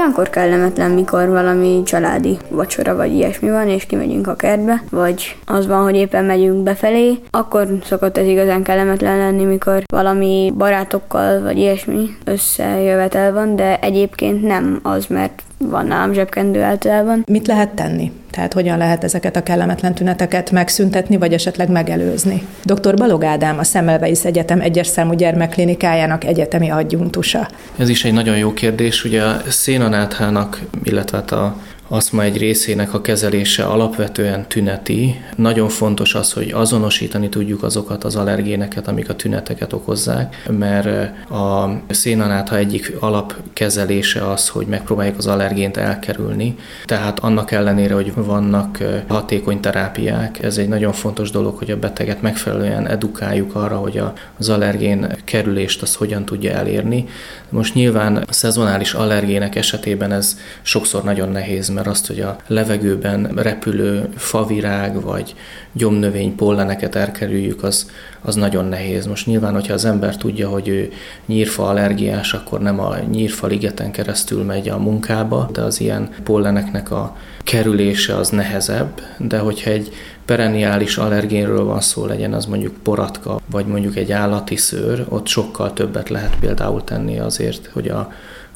Olyankor 0.01 0.29
kellemetlen, 0.29 0.91
mikor 0.91 1.29
valami 1.29 1.81
családi 1.85 2.37
vacsora 2.49 2.95
vagy 2.95 3.13
ilyesmi 3.13 3.49
van, 3.49 3.69
és 3.69 3.85
kimegyünk 3.85 4.27
a 4.27 4.35
kertbe, 4.35 4.83
vagy 4.89 5.35
az 5.45 5.67
van, 5.67 5.83
hogy 5.83 5.95
éppen 5.95 6.25
megyünk 6.25 6.63
befelé, 6.63 7.19
akkor 7.29 7.67
szokott 7.83 8.17
ez 8.17 8.25
igazán 8.25 8.63
kellemetlen 8.63 9.17
lenni, 9.17 9.43
mikor 9.43 9.83
valami 9.85 10.53
barátokkal 10.57 11.41
vagy 11.41 11.57
ilyesmi 11.57 12.09
összejövetel 12.23 13.33
van, 13.33 13.55
de 13.55 13.79
egyébként 13.79 14.43
nem 14.43 14.79
az, 14.83 15.05
mert 15.05 15.41
van 15.69 15.85
nálam 15.85 16.13
zsebkendő 16.13 16.61
általában. 16.61 17.23
Mit 17.27 17.47
lehet 17.47 17.69
tenni? 17.69 18.11
Tehát 18.31 18.53
hogyan 18.53 18.77
lehet 18.77 19.03
ezeket 19.03 19.35
a 19.35 19.43
kellemetlen 19.43 19.93
tüneteket 19.93 20.51
megszüntetni, 20.51 21.17
vagy 21.17 21.33
esetleg 21.33 21.69
megelőzni? 21.69 22.47
Dr. 22.63 22.95
Balog 22.95 23.23
Ádám, 23.23 23.57
a 23.57 23.63
Szemelweis 23.63 24.25
Egyetem 24.25 24.61
egyes 24.61 24.87
számú 24.87 25.13
gyermekklinikájának 25.13 26.23
egyetemi 26.23 26.69
adjunktusa. 26.69 27.47
Ez 27.77 27.89
is 27.89 28.05
egy 28.05 28.13
nagyon 28.13 28.37
jó 28.37 28.53
kérdés. 28.53 29.03
Ugye 29.03 29.23
a 29.23 29.41
szénanáthának, 29.47 30.61
illetve 30.83 31.17
hát 31.17 31.31
a 31.31 31.55
aszma 31.91 32.23
egy 32.23 32.37
részének 32.37 32.93
a 32.93 33.01
kezelése 33.01 33.63
alapvetően 33.63 34.47
tüneti. 34.47 35.21
Nagyon 35.35 35.69
fontos 35.69 36.15
az, 36.15 36.31
hogy 36.31 36.51
azonosítani 36.51 37.29
tudjuk 37.29 37.63
azokat 37.63 38.03
az 38.03 38.15
allergéneket, 38.15 38.87
amik 38.87 39.09
a 39.09 39.15
tüneteket 39.15 39.73
okozzák, 39.73 40.43
mert 40.49 40.87
a 41.31 41.69
szénanátha 41.89 42.57
egyik 42.57 42.93
alapkezelése 42.99 44.29
az, 44.29 44.49
hogy 44.49 44.65
megpróbáljuk 44.65 45.17
az 45.17 45.27
allergént 45.27 45.77
elkerülni. 45.77 46.55
Tehát 46.85 47.19
annak 47.19 47.51
ellenére, 47.51 47.93
hogy 47.93 48.13
vannak 48.15 48.77
hatékony 49.07 49.59
terápiák, 49.59 50.43
ez 50.43 50.57
egy 50.57 50.67
nagyon 50.67 50.93
fontos 50.93 51.31
dolog, 51.31 51.57
hogy 51.57 51.71
a 51.71 51.79
beteget 51.79 52.21
megfelelően 52.21 52.87
edukáljuk 52.87 53.55
arra, 53.55 53.75
hogy 53.75 54.01
az 54.37 54.49
allergén 54.49 55.15
kerülést 55.23 55.81
az 55.81 55.95
hogyan 55.95 56.25
tudja 56.25 56.51
elérni. 56.51 57.05
Most 57.49 57.73
nyilván 57.73 58.15
a 58.15 58.33
szezonális 58.33 58.93
allergének 58.93 59.55
esetében 59.55 60.11
ez 60.11 60.37
sokszor 60.61 61.03
nagyon 61.03 61.29
nehéz, 61.29 61.69
mert 61.81 61.93
azt, 61.93 62.07
hogy 62.07 62.19
a 62.19 62.35
levegőben 62.47 63.31
repülő 63.35 64.09
favirág 64.15 65.01
vagy 65.01 65.35
gyomnövény 65.71 66.35
polleneket 66.35 66.95
elkerüljük, 66.95 67.63
az, 67.63 67.91
az 68.21 68.35
nagyon 68.35 68.65
nehéz. 68.65 69.05
Most 69.05 69.25
nyilván, 69.25 69.53
hogyha 69.53 69.73
az 69.73 69.85
ember 69.85 70.17
tudja, 70.17 70.49
hogy 70.49 70.67
ő 70.67 70.91
nyírfa 71.25 71.67
allergiás, 71.67 72.33
akkor 72.33 72.59
nem 72.59 72.79
a 72.79 72.97
nyírfa 73.11 73.47
ligeten 73.47 73.91
keresztül 73.91 74.43
megy 74.43 74.69
a 74.69 74.77
munkába, 74.77 75.49
de 75.53 75.61
az 75.61 75.79
ilyen 75.79 76.09
polleneknek 76.23 76.91
a 76.91 77.17
kerülése 77.43 78.15
az 78.15 78.29
nehezebb, 78.29 79.01
de 79.17 79.37
hogyha 79.37 79.69
egy 79.69 79.91
perenniális 80.25 80.97
allergénről 80.97 81.63
van 81.63 81.81
szó, 81.81 82.05
legyen 82.05 82.33
az 82.33 82.45
mondjuk 82.45 82.73
poratka, 82.83 83.39
vagy 83.51 83.65
mondjuk 83.65 83.95
egy 83.95 84.11
állati 84.11 84.55
szőr, 84.55 85.05
ott 85.09 85.27
sokkal 85.27 85.73
többet 85.73 86.09
lehet 86.09 86.35
például 86.39 86.83
tenni 86.83 87.19
azért, 87.19 87.69
hogy 87.73 87.87
a 87.87 88.11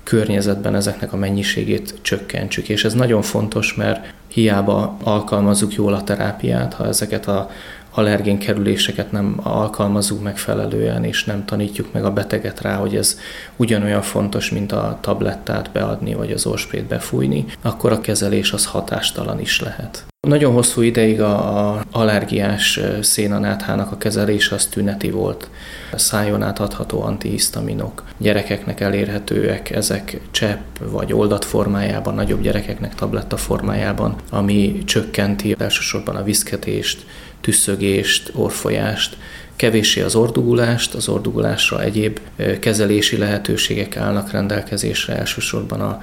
környezetben 0.05 0.75
ezeknek 0.75 1.13
a 1.13 1.17
mennyiségét 1.17 1.95
csökkentsük. 2.01 2.69
És 2.69 2.83
ez 2.83 2.93
nagyon 2.93 3.21
fontos, 3.21 3.75
mert 3.75 4.13
hiába 4.27 4.97
alkalmazzuk 5.03 5.73
jól 5.73 5.93
a 5.93 6.03
terápiát, 6.03 6.73
ha 6.73 6.87
ezeket 6.87 7.27
a 7.27 7.49
allergén 7.91 8.39
kerüléseket 8.39 9.11
nem 9.11 9.39
alkalmazunk 9.43 10.23
megfelelően, 10.23 11.03
és 11.03 11.23
nem 11.23 11.45
tanítjuk 11.45 11.93
meg 11.93 12.05
a 12.05 12.13
beteget 12.13 12.61
rá, 12.61 12.75
hogy 12.75 12.95
ez 12.95 13.19
ugyanolyan 13.55 14.01
fontos, 14.01 14.49
mint 14.49 14.71
a 14.71 14.97
tablettát 15.01 15.71
beadni, 15.71 16.13
vagy 16.13 16.31
az 16.31 16.45
orsprét 16.45 16.85
befújni, 16.85 17.45
akkor 17.61 17.91
a 17.91 18.01
kezelés 18.01 18.51
az 18.51 18.65
hatástalan 18.65 19.39
is 19.39 19.61
lehet. 19.61 20.05
Nagyon 20.25 20.53
hosszú 20.53 20.81
ideig 20.81 21.21
a, 21.21 21.81
allergiás 21.91 22.79
szénanáthának 23.01 23.91
a 23.91 23.97
kezelése 23.97 24.55
az 24.55 24.65
tüneti 24.65 25.09
volt. 25.09 25.49
A 25.91 25.97
szájon 25.97 26.41
átadható 26.41 27.01
antihisztaminok 27.01 28.03
gyerekeknek 28.17 28.79
elérhetőek, 28.79 29.69
ezek 29.69 30.21
csepp 30.31 30.77
vagy 30.89 31.13
oldat 31.13 31.45
formájában, 31.45 32.13
nagyobb 32.13 32.41
gyerekeknek 32.41 32.95
tabletta 32.95 33.37
formájában, 33.37 34.15
ami 34.29 34.81
csökkenti 34.85 35.55
elsősorban 35.59 36.15
a 36.15 36.23
viszketést, 36.23 37.05
tüsszögést, 37.41 38.31
orfolyást, 38.35 39.17
kevéssé 39.55 40.01
az 40.01 40.15
ordugulást, 40.15 40.93
az 40.93 41.07
ordugulásra 41.07 41.81
egyéb 41.81 42.19
kezelési 42.59 43.17
lehetőségek 43.17 43.97
állnak 43.97 44.31
rendelkezésre, 44.31 45.17
elsősorban 45.17 45.81
a 45.81 46.01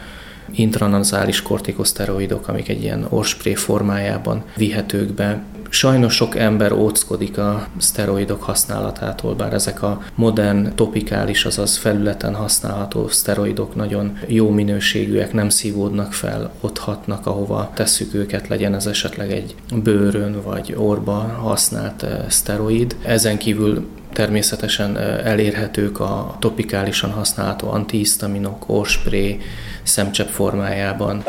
intranazális 0.50 1.42
kortikoszteroidok, 1.42 2.48
amik 2.48 2.68
egy 2.68 2.82
ilyen 2.82 3.06
orspré 3.08 3.54
formájában 3.54 4.42
vihetők 4.56 5.12
be. 5.12 5.42
Sajnos 5.68 6.14
sok 6.14 6.36
ember 6.36 6.72
óckodik 6.72 7.38
a 7.38 7.68
szteroidok 7.78 8.42
használatától, 8.42 9.34
bár 9.34 9.52
ezek 9.52 9.82
a 9.82 10.02
modern, 10.14 10.74
topikális, 10.74 11.44
azaz 11.44 11.76
felületen 11.76 12.34
használható 12.34 13.08
szteroidok 13.08 13.74
nagyon 13.74 14.18
jó 14.26 14.50
minőségűek, 14.50 15.32
nem 15.32 15.48
szívódnak 15.48 16.12
fel, 16.12 16.52
ott 16.60 16.78
hatnak, 16.78 17.26
ahova 17.26 17.70
tesszük 17.74 18.14
őket, 18.14 18.48
legyen 18.48 18.74
ez 18.74 18.86
esetleg 18.86 19.32
egy 19.32 19.54
bőrön 19.82 20.42
vagy 20.42 20.74
orba 20.76 21.12
használt 21.40 22.02
eh, 22.02 22.24
szteroid. 22.28 22.96
Ezen 23.04 23.38
kívül 23.38 23.88
természetesen 24.12 24.96
eh, 24.96 25.26
elérhetők 25.26 26.00
a 26.00 26.36
topikálisan 26.38 27.10
használható 27.10 27.70
antihisztaminok, 27.70 28.64
orspré, 28.66 29.40
szemcsepp 29.82 30.28
formájában. 30.28 31.24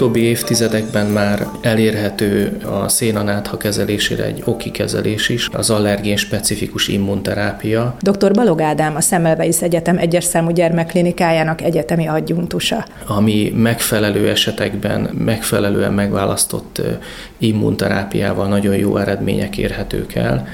Utóbbi 0.00 0.20
évtizedekben 0.20 1.06
már 1.06 1.46
elérhető 1.60 2.60
a 2.64 2.88
szénanátha 2.88 3.56
kezelésére 3.56 4.24
egy 4.24 4.42
oki 4.44 4.70
kezelés 4.70 5.28
is, 5.28 5.48
az 5.52 5.70
allergén 5.70 6.16
specifikus 6.16 6.88
immunterápia. 6.88 7.96
Dr. 8.00 8.32
Balog 8.32 8.60
Ádám 8.60 8.96
a 8.96 9.00
Szemelweis 9.00 9.62
Egyetem 9.62 9.98
egyes 9.98 10.24
számú 10.24 10.50
gyermekklinikájának 10.50 11.60
egyetemi 11.60 12.06
adjunktusa. 12.06 12.84
Ami 13.06 13.52
megfelelő 13.56 14.28
esetekben 14.28 15.10
megfelelően 15.18 15.92
megválasztott 15.92 16.82
immunterápiával 17.38 18.48
nagyon 18.48 18.76
jó 18.76 18.96
eredmények 18.96 19.58
érhetők 19.58 20.14
el. 20.14 20.48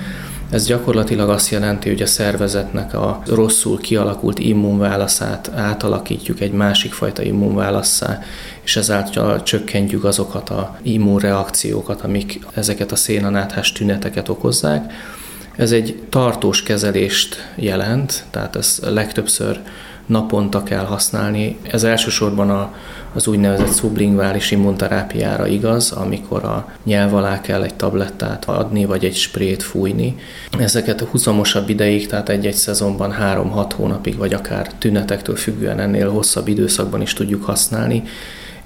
Ez 0.51 0.67
gyakorlatilag 0.67 1.29
azt 1.29 1.51
jelenti, 1.51 1.89
hogy 1.89 2.03
a 2.03 2.07
szervezetnek 2.07 2.95
a 2.95 3.23
rosszul 3.27 3.81
kialakult 3.81 4.39
immunválaszát 4.39 5.51
átalakítjuk 5.55 6.41
egy 6.41 6.53
másik 6.53 6.93
fajta 6.93 7.23
immunválasszá, 7.23 8.23
és 8.63 8.77
ezáltal 8.77 9.43
csökkentjük 9.43 10.05
azokat 10.05 10.51
a 10.51 10.79
immunreakciókat, 10.83 12.01
amik 12.01 12.41
ezeket 12.55 12.93
a 12.93 12.97
szénanáthás 12.97 13.73
tüneteket 13.73 14.29
okozzák. 14.29 14.93
Ez 15.57 15.73
egy 15.73 16.03
tartós 16.09 16.63
kezelést 16.63 17.53
jelent, 17.55 18.25
tehát 18.31 18.57
ez 18.57 18.79
legtöbbször 18.83 19.61
naponta 20.07 20.63
kell 20.63 20.85
használni. 20.85 21.57
Ez 21.71 21.85
elsősorban 21.85 22.51
a, 22.51 22.75
az 23.15 23.27
úgynevezett 23.27 23.73
szublinguális 23.73 24.51
immunterápiára 24.51 25.47
igaz, 25.47 25.93
amikor 25.93 26.45
a 26.45 26.69
nyelv 26.85 27.15
alá 27.15 27.41
kell 27.41 27.63
egy 27.63 27.75
tablettát 27.75 28.45
adni, 28.45 28.85
vagy 28.85 29.05
egy 29.05 29.17
sprét 29.17 29.63
fújni. 29.63 30.17
Ezeket 30.59 31.01
a 31.01 31.07
huzamosabb 31.11 31.69
ideig, 31.69 32.07
tehát 32.07 32.29
egy-egy 32.29 32.55
szezonban 32.55 33.15
3-6 33.21 33.71
hónapig, 33.77 34.17
vagy 34.17 34.35
akár 34.35 34.73
tünetektől 34.79 35.37
függően 35.37 35.81
ennél 35.81 36.11
hosszabb 36.11 36.49
időszakban 36.49 37.01
is 37.01 37.13
tudjuk 37.13 37.45
használni, 37.45 38.03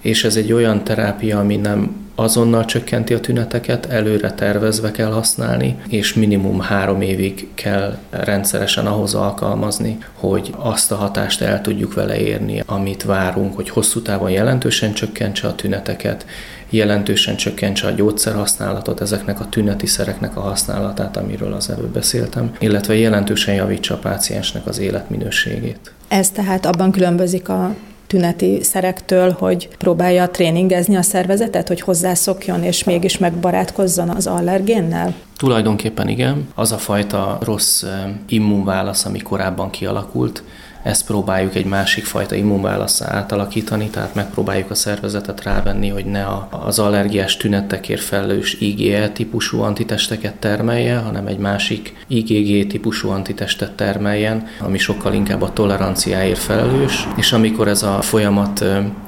és 0.01 0.25
ez 0.25 0.37
egy 0.37 0.53
olyan 0.53 0.85
terápia, 0.85 1.39
ami 1.39 1.57
nem 1.57 2.09
azonnal 2.21 2.65
csökkenti 2.65 3.15
a 3.15 3.21
tüneteket, 3.21 3.87
előre 3.87 4.33
tervezve 4.33 4.91
kell 4.91 5.11
használni, 5.11 5.77
és 5.89 6.15
minimum 6.15 6.61
három 6.61 7.01
évig 7.01 7.49
kell 7.55 7.99
rendszeresen 8.11 8.87
ahhoz 8.87 9.15
alkalmazni, 9.15 9.99
hogy 10.15 10.55
azt 10.57 10.93
a 10.93 10.97
hatást 10.97 11.41
el 11.41 11.61
tudjuk 11.61 11.95
vele 11.95 12.19
érni, 12.19 12.63
amit 12.67 13.03
várunk, 13.03 13.55
hogy 13.55 13.71
hosszú 13.71 14.03
távon 14.03 14.31
jelentősen 14.31 14.93
csökkentse 14.93 15.49
a 15.49 15.55
tüneteket, 15.55 16.27
jelentősen 16.71 17.37
csökkentse 17.37 17.87
a 17.87 17.91
gyógyszerhasználatot, 17.91 19.01
ezeknek 19.01 19.41
a 19.41 19.49
tüneti 19.49 19.87
szereknek 19.87 20.37
a 20.37 20.41
használatát, 20.41 21.17
amiről 21.17 21.53
az 21.53 21.71
előbb 21.71 21.93
beszéltem, 21.93 22.53
illetve 22.59 22.95
jelentősen 22.95 23.55
javítsa 23.55 23.95
a 23.95 23.99
páciensnek 23.99 24.67
az 24.67 24.79
életminőségét. 24.79 25.93
Ez 26.09 26.31
tehát 26.31 26.67
abban 26.67 26.91
különbözik 26.91 27.49
a 27.49 27.75
tüneti 28.11 28.63
szerektől, 28.63 29.37
hogy 29.39 29.69
próbálja 29.79 30.29
tréningezni 30.29 30.97
a 30.97 31.03
szervezetet, 31.03 31.69
hogy 31.69 31.81
hozzászokjon 31.81 32.63
és 32.63 32.85
mégis 32.85 33.19
megbarátkozzon 33.19 34.09
az 34.09 34.27
allergénnel? 34.27 35.15
Tulajdonképpen 35.37 36.09
igen. 36.09 36.49
Az 36.55 36.73
a 36.73 36.79
fajta 36.79 37.39
rossz 37.43 37.85
immunválasz, 38.29 39.05
ami 39.05 39.19
korábban 39.19 39.71
kialakult, 39.71 40.43
ezt 40.83 41.07
próbáljuk 41.07 41.55
egy 41.55 41.65
másik 41.65 42.05
fajta 42.05 42.35
immunválaszra 42.35 43.07
átalakítani, 43.07 43.89
tehát 43.89 44.15
megpróbáljuk 44.15 44.71
a 44.71 44.75
szervezetet 44.75 45.43
rávenni, 45.43 45.89
hogy 45.89 46.05
ne 46.05 46.27
az 46.51 46.79
allergiás 46.79 47.37
tünetekért 47.37 48.01
felelős 48.01 48.57
IgE 48.61 49.09
típusú 49.09 49.61
antitesteket 49.61 50.35
termelje, 50.35 50.97
hanem 50.97 51.27
egy 51.27 51.39
másik 51.39 52.05
IgG 52.07 52.67
típusú 52.67 53.09
antitestet 53.09 53.73
termeljen, 53.73 54.47
ami 54.61 54.79
sokkal 54.79 55.15
inkább 55.15 55.43
a 55.43 55.53
toleranciáért 55.53 56.39
felelős, 56.39 57.09
és 57.17 57.33
amikor 57.33 57.69
ez 57.69 57.83
a 57.83 58.01
folyamat 58.03 58.65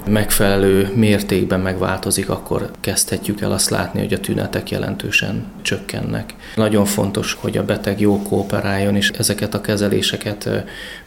megfelelő 0.06 0.90
mértékben 0.94 1.60
megváltozik, 1.60 2.30
akkor 2.30 2.70
kezdhetjük 2.80 3.40
el 3.40 3.52
azt 3.52 3.70
látni, 3.70 4.00
hogy 4.00 4.12
a 4.12 4.20
tünetek 4.20 4.70
jelentősen 4.70 5.44
csökkennek. 5.62 6.34
Nagyon 6.56 6.84
fontos, 6.84 7.36
hogy 7.40 7.56
a 7.56 7.64
beteg 7.64 8.00
jó 8.00 8.22
kooperáljon, 8.22 8.96
és 8.96 9.08
ezeket 9.08 9.54
a 9.54 9.60
kezeléseket 9.60 10.48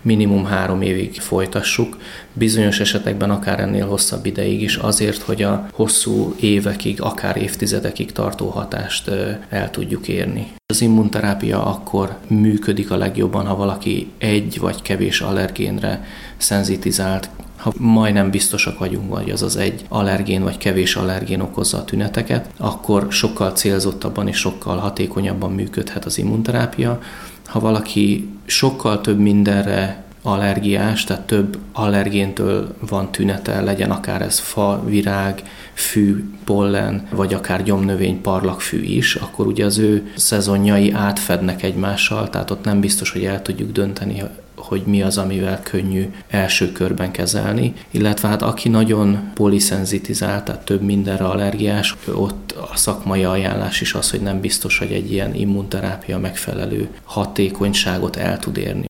minimum 0.01 0.45
három 0.55 0.81
évig 0.81 1.19
folytassuk, 1.19 1.97
bizonyos 2.33 2.79
esetekben 2.79 3.29
akár 3.29 3.59
ennél 3.59 3.87
hosszabb 3.87 4.25
ideig 4.25 4.61
is, 4.61 4.75
azért, 4.75 5.21
hogy 5.21 5.43
a 5.43 5.67
hosszú 5.71 6.35
évekig, 6.39 7.01
akár 7.01 7.37
évtizedekig 7.37 8.11
tartó 8.11 8.49
hatást 8.49 9.11
el 9.49 9.71
tudjuk 9.71 10.07
érni. 10.07 10.47
Az 10.73 10.81
immunterápia 10.81 11.65
akkor 11.65 12.17
működik 12.27 12.91
a 12.91 12.97
legjobban, 12.97 13.45
ha 13.45 13.55
valaki 13.55 14.11
egy 14.17 14.59
vagy 14.59 14.81
kevés 14.81 15.21
allergénre 15.21 16.05
szenzitizált, 16.37 17.29
ha 17.57 17.73
majdnem 17.77 18.29
biztosak 18.29 18.79
vagyunk, 18.79 19.09
vagy 19.09 19.29
az 19.29 19.41
az 19.41 19.55
egy 19.55 19.85
allergén 19.87 20.43
vagy 20.43 20.57
kevés 20.57 20.95
allergén 20.95 21.39
okozza 21.39 21.77
a 21.77 21.85
tüneteket, 21.85 22.49
akkor 22.57 23.07
sokkal 23.09 23.51
célzottabban 23.51 24.27
és 24.27 24.37
sokkal 24.37 24.77
hatékonyabban 24.77 25.51
működhet 25.51 26.05
az 26.05 26.17
immunterápia. 26.17 27.01
Ha 27.45 27.59
valaki 27.59 28.29
sokkal 28.45 29.01
több 29.01 29.19
mindenre 29.19 30.04
allergiás, 30.25 31.03
tehát 31.03 31.27
több 31.27 31.57
allergéntől 31.73 32.75
van 32.89 33.11
tünete, 33.11 33.61
legyen 33.61 33.91
akár 33.91 34.21
ez 34.21 34.39
fa, 34.39 34.83
virág, 34.85 35.43
fű, 35.73 36.23
pollen, 36.43 37.07
vagy 37.11 37.33
akár 37.33 37.63
gyomnövény, 37.63 38.21
parlagfű 38.21 38.81
is, 38.81 39.15
akkor 39.15 39.47
ugye 39.47 39.65
az 39.65 39.77
ő 39.77 40.11
szezonjai 40.15 40.91
átfednek 40.91 41.63
egymással, 41.63 42.29
tehát 42.29 42.51
ott 42.51 42.63
nem 42.63 42.79
biztos, 42.79 43.11
hogy 43.11 43.25
el 43.25 43.41
tudjuk 43.41 43.71
dönteni, 43.71 44.23
hogy 44.55 44.83
mi 44.85 45.01
az, 45.01 45.17
amivel 45.17 45.61
könnyű 45.61 46.11
első 46.29 46.71
körben 46.71 47.11
kezelni, 47.11 47.73
illetve 47.91 48.27
hát 48.27 48.41
aki 48.41 48.69
nagyon 48.69 49.31
poliszenzitizált, 49.33 50.43
tehát 50.43 50.65
több 50.65 50.81
mindenre 50.81 51.25
allergiás, 51.25 51.95
ott 52.13 52.51
a 52.71 52.75
szakmai 52.75 53.23
ajánlás 53.23 53.81
is 53.81 53.93
az, 53.93 54.11
hogy 54.11 54.21
nem 54.21 54.39
biztos, 54.39 54.77
hogy 54.77 54.91
egy 54.91 55.11
ilyen 55.11 55.35
immunterápia 55.35 56.19
megfelelő 56.19 56.89
hatékonyságot 57.03 58.15
el 58.15 58.39
tud 58.39 58.57
érni. 58.57 58.85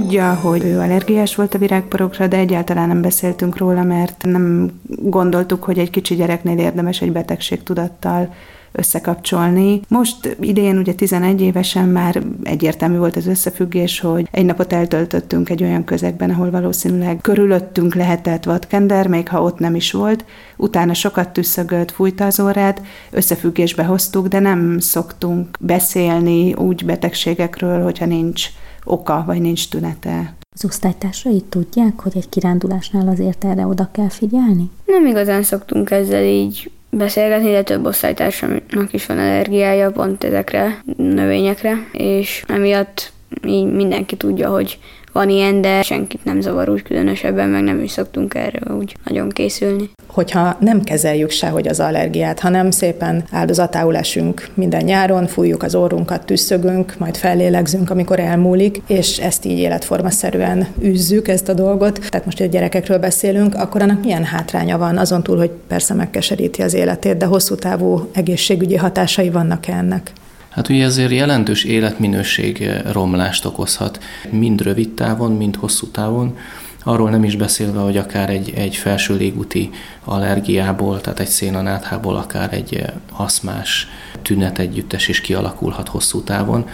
Tudja, 0.00 0.34
hogy 0.34 0.64
ő 0.64 0.78
allergiás 0.78 1.34
volt 1.34 1.54
a 1.54 1.58
virágporokra, 1.58 2.26
de 2.26 2.36
egyáltalán 2.36 2.88
nem 2.88 3.00
beszéltünk 3.00 3.56
róla, 3.56 3.82
mert 3.82 4.24
nem 4.24 4.70
gondoltuk, 4.86 5.64
hogy 5.64 5.78
egy 5.78 5.90
kicsi 5.90 6.14
gyereknél 6.14 6.58
érdemes 6.58 7.00
egy 7.00 7.12
betegségtudattal 7.12 8.34
összekapcsolni. 8.72 9.80
Most 9.88 10.36
idén 10.40 10.78
ugye 10.78 10.92
11 10.92 11.40
évesen 11.40 11.88
már 11.88 12.22
egyértelmű 12.42 12.96
volt 12.96 13.16
az 13.16 13.26
összefüggés, 13.26 14.00
hogy 14.00 14.28
egy 14.30 14.44
napot 14.44 14.72
eltöltöttünk 14.72 15.50
egy 15.50 15.62
olyan 15.62 15.84
közegben, 15.84 16.30
ahol 16.30 16.50
valószínűleg 16.50 17.18
körülöttünk 17.20 17.94
lehetett 17.94 18.44
vadkender, 18.44 19.06
még 19.06 19.28
ha 19.28 19.42
ott 19.42 19.58
nem 19.58 19.74
is 19.74 19.92
volt. 19.92 20.24
Utána 20.56 20.94
sokat 20.94 21.28
tüsszögött, 21.28 21.90
fújta 21.90 22.26
az 22.26 22.40
órát, 22.40 22.82
összefüggésbe 23.10 23.84
hoztuk, 23.84 24.28
de 24.28 24.38
nem 24.38 24.78
szoktunk 24.78 25.48
beszélni 25.60 26.54
úgy 26.54 26.84
betegségekről, 26.84 27.82
hogyha 27.82 28.06
nincs 28.06 28.48
oka, 28.84 29.22
vagy 29.26 29.40
nincs 29.40 29.68
tünete. 29.68 30.34
Az 30.54 30.64
osztálytársai 30.64 31.40
tudják, 31.48 32.00
hogy 32.00 32.12
egy 32.16 32.28
kirándulásnál 32.28 33.08
azért 33.08 33.44
erre 33.44 33.66
oda 33.66 33.88
kell 33.92 34.08
figyelni? 34.08 34.70
Nem 34.84 35.06
igazán 35.06 35.42
szoktunk 35.42 35.90
ezzel 35.90 36.24
így 36.24 36.70
beszélgetni, 36.90 37.50
de 37.50 37.62
több 37.62 37.86
osztálytársamnak 37.86 38.92
is 38.92 39.06
van 39.06 39.18
allergiája 39.18 39.90
pont 39.90 40.24
ezekre 40.24 40.82
növényekre, 40.96 41.88
és 41.92 42.44
emiatt 42.48 43.12
így 43.46 43.72
mindenki 43.72 44.16
tudja, 44.16 44.50
hogy 44.50 44.78
van 45.12 45.28
ilyen, 45.28 45.60
de 45.60 45.82
senkit 45.82 46.24
nem 46.24 46.40
zavar 46.40 46.68
úgy 46.68 46.82
különösebben, 46.82 47.48
meg 47.48 47.62
nem 47.62 47.82
is 47.82 47.90
szoktunk 47.90 48.34
erre 48.34 48.74
úgy 48.78 48.94
nagyon 49.04 49.28
készülni. 49.28 49.90
Hogyha 50.06 50.56
nem 50.60 50.82
kezeljük 50.82 51.30
sehogy 51.30 51.68
az 51.68 51.80
allergiát, 51.80 52.40
hanem 52.40 52.70
szépen 52.70 53.24
áldozatául 53.30 53.96
esünk 53.96 54.48
minden 54.54 54.84
nyáron, 54.84 55.26
fújjuk 55.26 55.62
az 55.62 55.74
orrunkat, 55.74 56.26
tüsszögünk, 56.26 56.94
majd 56.98 57.16
fellélegzünk, 57.16 57.90
amikor 57.90 58.20
elmúlik, 58.20 58.82
és 58.86 59.18
ezt 59.18 59.44
így 59.44 59.58
életformaszerűen 59.58 60.66
űzzük 60.82 61.28
ezt 61.28 61.48
a 61.48 61.54
dolgot. 61.54 61.98
Tehát 62.08 62.24
most, 62.24 62.38
hogy 62.38 62.46
a 62.46 62.50
gyerekekről 62.50 62.98
beszélünk, 62.98 63.54
akkor 63.54 63.82
annak 63.82 64.04
milyen 64.04 64.24
hátránya 64.24 64.78
van, 64.78 64.98
azon 64.98 65.22
túl, 65.22 65.36
hogy 65.36 65.50
persze 65.68 65.94
megkeseríti 65.94 66.62
az 66.62 66.74
életét, 66.74 67.16
de 67.16 67.24
hosszú 67.24 67.54
távú 67.54 68.08
egészségügyi 68.12 68.76
hatásai 68.76 69.30
vannak 69.30 69.66
ennek? 69.66 70.12
Hát 70.50 70.68
ugye 70.68 70.84
ezért 70.84 71.10
jelentős 71.10 71.64
életminőség 71.64 72.62
eh, 72.62 72.80
romlást 72.92 73.44
okozhat, 73.44 74.02
mind 74.30 74.62
rövid 74.62 74.90
távon, 74.90 75.32
mind 75.32 75.56
hosszú 75.56 75.86
távon. 75.86 76.36
Arról 76.82 77.10
nem 77.10 77.24
is 77.24 77.36
beszélve, 77.36 77.80
hogy 77.80 77.96
akár 77.96 78.30
egy, 78.30 78.52
egy 78.56 78.76
felső 78.76 79.16
légúti 79.16 79.70
allergiából, 80.04 81.00
tehát 81.00 81.20
egy 81.20 81.28
szénanáthából, 81.28 82.16
akár 82.16 82.52
egy 82.54 82.74
eh, 82.74 82.86
aszmás 83.16 83.88
tünet 84.22 84.58
együttes 84.58 85.08
is 85.08 85.20
kialakulhat 85.20 85.88
hosszú 85.88 86.22
távon. 86.22 86.66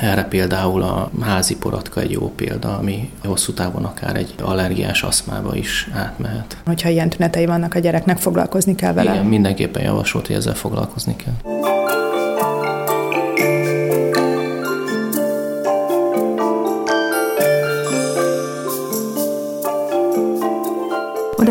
Erre 0.00 0.24
például 0.24 0.82
a 0.82 1.10
házi 1.20 1.56
poratka 1.56 2.00
egy 2.00 2.10
jó 2.10 2.32
példa, 2.36 2.78
ami 2.78 3.10
hosszú 3.24 3.52
távon 3.52 3.84
akár 3.84 4.16
egy 4.16 4.34
allergiás 4.42 5.02
aszmába 5.02 5.56
is 5.56 5.88
átmehet. 5.92 6.56
Hogyha 6.66 6.88
ilyen 6.88 7.08
tünetei 7.08 7.46
vannak 7.46 7.74
a 7.74 7.78
gyereknek, 7.78 8.18
foglalkozni 8.18 8.74
kell 8.74 8.92
vele? 8.92 9.12
Igen, 9.12 9.24
mindenképpen 9.24 9.82
javasolt, 9.82 10.26
hogy 10.26 10.36
ezzel 10.36 10.54
foglalkozni 10.54 11.16
kell. 11.16 11.68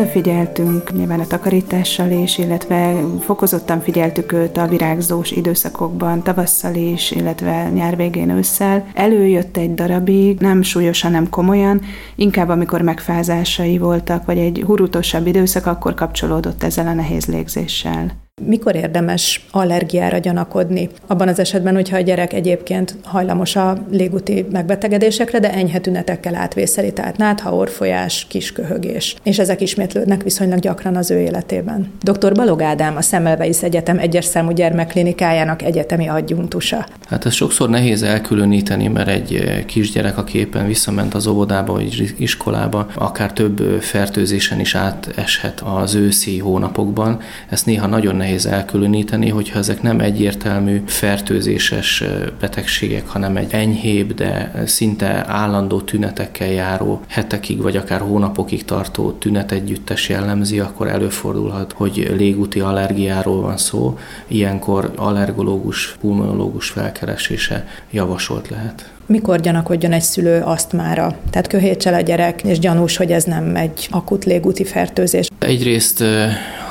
Odafigyeltünk 0.00 0.92
nyilván 0.92 1.20
a 1.20 1.26
takarítással 1.26 2.10
is, 2.10 2.38
illetve 2.38 2.94
fokozottan 3.20 3.80
figyeltük 3.80 4.32
őt 4.32 4.56
a 4.56 4.66
virágzós 4.66 5.30
időszakokban, 5.30 6.22
tavasszal 6.22 6.74
is, 6.74 7.10
illetve 7.10 7.68
nyár 7.68 7.96
végén 7.96 8.30
ősszel. 8.30 8.86
Előjött 8.94 9.56
egy 9.56 9.74
darabig, 9.74 10.38
nem 10.38 10.62
súlyosan, 10.62 11.10
nem 11.10 11.28
komolyan, 11.28 11.80
inkább 12.14 12.48
amikor 12.48 12.82
megfázásai 12.82 13.78
voltak, 13.78 14.24
vagy 14.24 14.38
egy 14.38 14.62
hurutosabb 14.66 15.26
időszak, 15.26 15.66
akkor 15.66 15.94
kapcsolódott 15.94 16.62
ezzel 16.62 16.86
a 16.86 16.94
nehéz 16.94 17.26
légzéssel. 17.26 18.29
Mikor 18.46 18.74
érdemes 18.74 19.46
allergiára 19.50 20.18
gyanakodni? 20.18 20.88
Abban 21.06 21.28
az 21.28 21.38
esetben, 21.38 21.74
hogyha 21.74 21.96
a 21.96 22.00
gyerek 22.00 22.32
egyébként 22.32 22.96
hajlamos 23.04 23.56
a 23.56 23.86
légúti 23.90 24.46
megbetegedésekre, 24.52 25.38
de 25.38 25.52
enyhe 25.52 25.78
tünetekkel 25.78 26.34
átvészeli, 26.34 26.92
tehát 26.92 27.16
nátha, 27.16 27.54
orfolyás, 27.54 28.26
kisköhögés. 28.28 29.16
És 29.22 29.38
ezek 29.38 29.60
ismétlődnek 29.60 30.22
viszonylag 30.22 30.58
gyakran 30.58 30.96
az 30.96 31.10
ő 31.10 31.18
életében. 31.18 31.92
Dr. 32.02 32.32
Balog 32.32 32.62
Ádám, 32.62 32.96
a 32.96 33.02
Szemelweis 33.02 33.62
Egyetem 33.62 33.98
egyes 33.98 34.24
számú 34.24 34.50
gyermekklinikájának 34.50 35.62
egyetemi 35.62 36.08
adjunktusa. 36.08 36.86
Hát 37.08 37.26
ez 37.26 37.34
sokszor 37.34 37.68
nehéz 37.68 38.02
elkülöníteni, 38.02 38.88
mert 38.88 39.08
egy 39.08 39.34
eh, 39.34 39.64
kisgyerek, 39.66 40.18
aki 40.18 40.38
éppen 40.38 40.66
visszament 40.66 41.14
az 41.14 41.26
óvodába 41.26 41.72
vagy 41.72 42.14
iskolába, 42.18 42.86
akár 42.94 43.32
több 43.32 43.60
eh, 43.60 43.80
fertőzésen 43.80 44.60
is 44.60 44.74
áteshet 44.74 45.60
az 45.60 45.94
őszi 45.94 46.38
hónapokban. 46.38 47.20
Ezt 47.48 47.66
néha 47.66 47.86
nagyon 47.86 48.16
nehéz 48.16 48.29
nehéz 48.30 48.46
elkülöníteni, 48.46 49.28
hogyha 49.28 49.58
ezek 49.58 49.82
nem 49.82 50.00
egyértelmű 50.00 50.82
fertőzéses 50.86 52.04
betegségek, 52.40 53.08
hanem 53.08 53.36
egy 53.36 53.52
enyhébb, 53.52 54.14
de 54.14 54.52
szinte 54.66 55.24
állandó 55.28 55.80
tünetekkel 55.80 56.48
járó 56.48 57.00
hetekig 57.08 57.62
vagy 57.62 57.76
akár 57.76 58.00
hónapokig 58.00 58.64
tartó 58.64 59.10
tünetegyüttes 59.12 60.08
jellemzi, 60.08 60.60
akkor 60.60 60.88
előfordulhat, 60.88 61.72
hogy 61.72 62.12
légúti 62.16 62.60
allergiáról 62.60 63.40
van 63.40 63.56
szó. 63.56 63.98
Ilyenkor 64.26 64.92
allergológus, 64.96 65.96
pulmonológus 66.00 66.68
felkeresése 66.68 67.66
javasolt 67.90 68.48
lehet 68.48 68.99
mikor 69.10 69.40
gyanakodjon 69.40 69.92
egy 69.92 70.02
szülő 70.02 70.40
asztmára. 70.40 71.16
Tehát 71.30 71.46
köhétsel 71.46 71.94
a 71.94 72.00
gyerek, 72.00 72.42
és 72.42 72.58
gyanús, 72.58 72.96
hogy 72.96 73.12
ez 73.12 73.24
nem 73.24 73.56
egy 73.56 73.88
akut 73.90 74.24
légúti 74.24 74.64
fertőzés. 74.64 75.28
Egyrészt, 75.38 76.04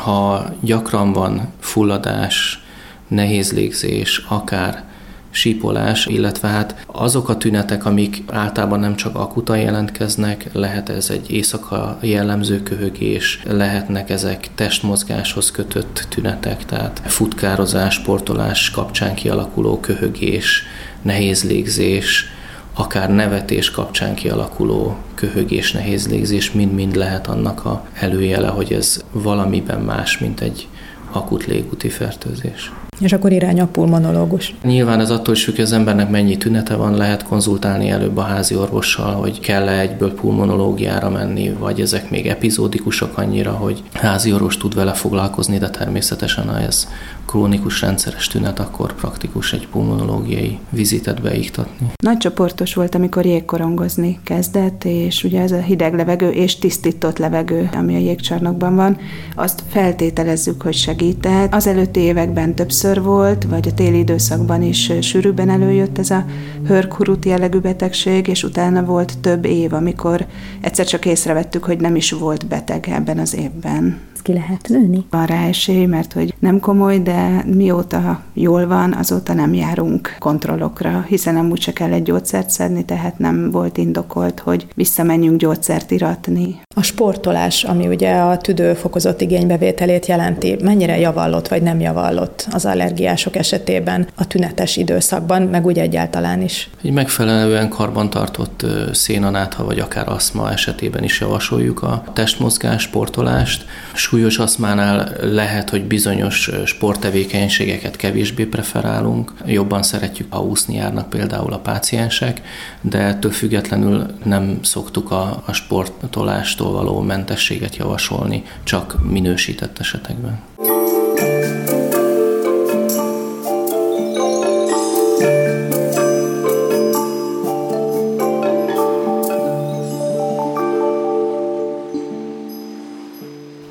ha 0.04 0.46
gyakran 0.62 1.14
van 1.14 1.54
fulladás, 1.60 2.64
nehéz 3.08 3.54
légzés, 3.54 4.26
akár 4.30 4.84
sípolás, 5.32 6.06
illetve 6.06 6.48
hát 6.48 6.86
azok 6.86 7.30
a 7.30 7.38
tünetek, 7.38 7.86
amik 7.86 8.24
általában 8.28 8.80
nem 8.80 8.96
csak 8.96 9.16
akuta 9.16 9.56
jelentkeznek, 9.56 10.50
lehet 10.54 10.90
ez 10.90 11.10
egy 11.10 11.32
éjszaka 11.32 11.98
jellemző 12.02 12.64
köhögés, 12.64 13.42
lehetnek 13.48 14.10
ezek 14.10 14.50
testmozgáshoz 14.56 15.52
kötött 15.52 16.06
tünetek, 16.10 16.66
tehát 16.66 17.02
futkározás, 17.06 17.94
sportolás 17.94 18.72
kapcsán 18.72 19.16
kialakuló 19.16 19.80
köhögés, 19.80 20.64
nehéz 21.02 21.44
légzés, 21.44 22.26
akár 22.74 23.10
nevetés 23.10 23.72
kapcsán 23.72 24.16
kialakuló 24.16 24.98
köhögés, 25.16 25.72
nehéz 25.72 26.08
légzés 26.08 26.52
mind-mind 26.52 26.96
lehet 26.96 27.28
annak 27.28 27.66
a 27.66 27.86
előjele, 27.94 28.48
hogy 28.48 28.74
ez 28.74 29.04
valamiben 29.12 29.82
más, 29.82 30.18
mint 30.18 30.42
egy 30.42 30.68
akut 31.12 31.46
légúti 31.46 31.90
fertőzés. 31.90 32.72
És 33.00 33.14
akkor 33.14 33.32
irány 33.32 33.60
a 33.62 33.68
pulmonológus. 33.68 34.56
Nyilván 34.64 35.00
ez 35.00 35.10
attól 35.10 35.34
is 35.34 35.44
függ, 35.44 35.56
hogy 35.56 35.64
az 35.64 35.72
embernek 35.72 36.10
mennyi 36.10 36.38
tünete 36.38 36.76
van, 36.76 36.96
lehet 36.96 37.24
konzultálni 37.24 37.90
előbb 37.90 38.18
a 38.18 38.22
házi 38.22 38.56
orvossal, 38.56 39.14
hogy 39.14 39.40
kell-e 39.40 39.80
egyből 39.80 40.14
pulmonológiára 40.14 41.10
menni, 41.10 41.52
vagy 41.60 41.82
ezek 41.82 42.10
még 42.10 42.28
epizódikusak 42.28 43.18
annyira, 43.18 43.52
hogy 43.52 43.84
házi 43.94 44.34
orvos 44.34 44.58
tud 44.58 44.76
vele 44.76 44.94
foglalkozni, 44.94 45.58
de 45.58 45.70
természetesen 45.70 46.48
ha 46.50 46.60
ez 46.60 46.88
krónikus 47.30 47.82
rendszeres 47.82 48.28
tünet, 48.28 48.60
akkor 48.60 48.94
praktikus 48.94 49.54
egy 49.54 49.68
pulmonológiai 49.68 50.60
vizitet 50.70 51.22
beiktatni. 51.22 51.88
Nagy 52.04 52.18
csoportos 52.18 52.74
volt, 52.74 52.96
amikor 52.96 53.26
jégkorongozni 53.26 54.20
kezdett, 54.24 54.84
és 54.84 55.24
ugye 55.24 55.42
ez 55.42 55.52
a 55.52 55.62
hideg 55.62 55.96
levegő 55.96 56.30
és 56.30 56.60
tisztított 56.60 57.18
levegő, 57.18 57.70
ami 57.74 57.96
a 57.96 58.00
jégcsarnokban 58.00 58.76
van, 58.76 58.98
azt 59.36 59.64
feltételezzük, 59.70 60.62
hogy 60.62 60.74
segített. 60.74 61.54
Az 61.54 61.68
előtti 61.68 62.00
években 62.00 62.56
többször 62.56 62.89
volt, 62.98 63.44
vagy 63.44 63.68
a 63.68 63.74
téli 63.74 63.98
időszakban 63.98 64.62
is 64.62 64.92
sűrűbben 65.02 65.50
előjött 65.50 65.98
ez 65.98 66.10
a 66.10 66.26
hörkurut 66.66 67.26
jellegű 67.26 67.58
betegség, 67.58 68.28
és 68.28 68.44
utána 68.44 68.84
volt 68.84 69.18
több 69.18 69.46
év, 69.46 69.74
amikor 69.74 70.26
egyszer 70.62 70.86
csak 70.86 71.06
észrevettük, 71.06 71.64
hogy 71.64 71.80
nem 71.80 71.96
is 71.96 72.12
volt 72.12 72.48
beteg 72.48 72.88
ebben 72.90 73.20
az 73.20 73.36
évben 73.36 74.00
ki 74.22 74.34
lehet 74.34 74.68
nőni? 74.68 75.06
Van 75.10 75.26
rá 75.26 75.48
esély, 75.48 75.86
mert 75.86 76.14
hogy 76.14 76.34
nem 76.40 76.60
komoly, 76.60 77.00
de 77.00 77.44
mióta 77.46 78.22
jól 78.34 78.68
van, 78.68 78.94
azóta 78.94 79.34
nem 79.34 79.54
járunk 79.54 80.16
kontrollokra, 80.20 81.06
hiszen 81.08 81.34
nem 81.34 81.52
úgy 81.52 81.62
se 81.62 81.74
kell 81.74 81.92
egy 81.92 82.04
gyógyszert 82.04 82.50
szedni, 82.50 82.86
tehát 82.86 83.20
nem 83.20 83.52
volt 83.52 83.78
indokolt, 83.78 84.40
hogy 84.40 84.68
visszamenjünk 84.76 85.40
gyógyszert 85.40 85.92
iratni. 85.92 86.60
A 86.76 86.82
sportolás, 86.82 87.64
ami 87.64 87.88
ugye 87.88 88.16
a 88.16 88.38
tüdő 88.38 88.74
fokozott 88.74 89.22
igénybevételét 89.22 90.06
jelenti, 90.06 90.58
mennyire 90.64 91.00
javallott 91.00 91.48
vagy 91.48 91.62
nem 91.62 91.80
javallott 91.80 92.48
az 92.52 92.66
allergiások 92.66 93.36
esetében 93.36 94.08
a 94.16 94.28
tünetes 94.28 94.78
időszakban, 94.78 95.42
meg 95.42 95.66
úgy 95.66 95.80
egyáltalán 95.80 96.42
is? 96.42 96.70
Egy 96.84 96.92
megfelelően 96.92 97.70
karbantartott 97.70 98.66
szénanátha 98.92 99.64
vagy 99.64 99.80
akár 99.80 100.08
aszma 100.10 100.52
esetében 100.52 101.04
is 101.04 101.20
javasoljuk 101.20 101.84
a 101.84 102.04
testmozgás, 102.14 102.82
sportolást. 102.82 103.66
Súlyos 104.10 104.38
aszmánál 104.38 105.16
lehet, 105.22 105.70
hogy 105.70 105.84
bizonyos 105.84 106.50
sporttevékenységeket 106.66 107.96
kevésbé 107.96 108.46
preferálunk, 108.46 109.34
jobban 109.46 109.84
szeretjük, 109.84 110.34
ha 110.34 110.42
úszni 110.42 110.76
járnak 110.76 111.10
például 111.10 111.54
a 111.54 111.60
páciensek, 111.60 112.42
de 112.82 112.98
ettől 112.98 113.32
függetlenül 113.32 114.06
nem 114.24 114.60
szoktuk 114.64 115.12
a, 115.12 115.44
a 115.46 115.54
sportolástól 115.54 116.72
való 116.72 117.02
mentességet 117.02 117.76
javasolni, 117.76 118.44
csak 118.64 119.04
minősített 119.10 119.80
esetekben. 119.80 120.49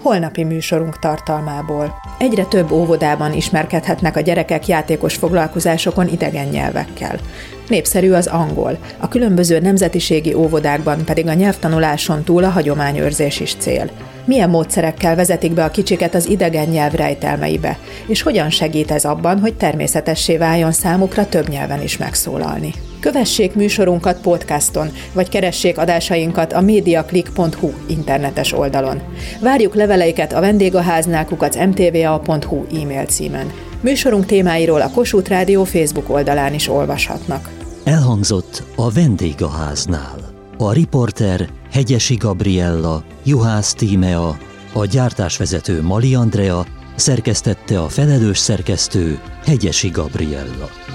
Holnapi 0.09 0.45
műsorunk 0.45 0.99
tartalmából. 0.99 1.95
Egyre 2.19 2.45
több 2.45 2.71
óvodában 2.71 3.33
ismerkedhetnek 3.33 4.17
a 4.17 4.21
gyerekek 4.21 4.67
játékos 4.67 5.15
foglalkozásokon 5.15 6.09
idegen 6.09 6.49
nyelvekkel. 6.49 7.19
Népszerű 7.69 8.13
az 8.13 8.27
angol, 8.27 8.79
a 8.99 9.09
különböző 9.09 9.61
nemzetiségi 9.61 10.35
óvodákban 10.35 11.05
pedig 11.05 11.27
a 11.27 11.33
nyelvtanuláson 11.33 12.23
túl 12.23 12.45
a 12.45 12.49
hagyományőrzés 12.49 13.41
is 13.41 13.55
cél. 13.59 13.91
Milyen 14.25 14.51
módszerekkel 14.51 15.17
vezetik 15.17 15.53
be 15.53 15.65
a 15.65 15.71
kicsiket 15.71 16.15
az 16.15 16.29
idegen 16.29 16.69
nyelv 16.69 16.93
rejtelmeibe, 16.93 17.79
és 18.07 18.23
hogyan 18.23 18.51
segít 18.51 18.91
ez 18.91 19.05
abban, 19.05 19.41
hogy 19.41 19.55
természetessé 19.55 20.37
váljon 20.37 20.73
számukra 20.73 21.29
több 21.29 21.49
nyelven 21.49 21.83
is 21.83 21.97
megszólalni. 21.97 22.73
Kövessék 23.01 23.55
műsorunkat 23.55 24.21
podcaston, 24.21 24.91
vagy 25.13 25.29
keressék 25.29 25.79
adásainkat 25.79 26.53
a 26.53 26.61
mediaclick.hu 26.61 27.71
internetes 27.87 28.53
oldalon. 28.53 29.03
Várjuk 29.41 29.75
leveleiket 29.75 30.33
a 30.33 30.41
vendégháznál 30.41 31.25
kukac 31.25 31.57
mtva.hu 31.57 32.65
e-mail 32.83 33.05
címen. 33.05 33.53
Műsorunk 33.81 34.27
témáiról 34.27 34.81
a 34.81 34.91
Kossuth 34.91 35.31
Rádió 35.31 35.65
Facebook 35.65 36.11
oldalán 36.11 36.55
is 36.55 36.69
olvashatnak. 36.69 37.49
Elhangzott 37.85 38.63
a 38.77 38.91
vendégháznál. 38.91 40.17
A 40.59 40.73
riporter 40.73 41.49
Hegyesi 41.73 42.15
Gabriella, 42.15 43.03
Juhász 43.25 43.75
Tímea, 43.75 44.39
a 44.73 44.85
gyártásvezető 44.85 45.83
Mali 45.83 46.15
Andrea, 46.15 46.67
szerkesztette 46.97 47.81
a 47.81 47.89
felelős 47.89 48.39
szerkesztő 48.39 49.19
Hegyesi 49.45 49.89
Gabriella. 49.89 50.88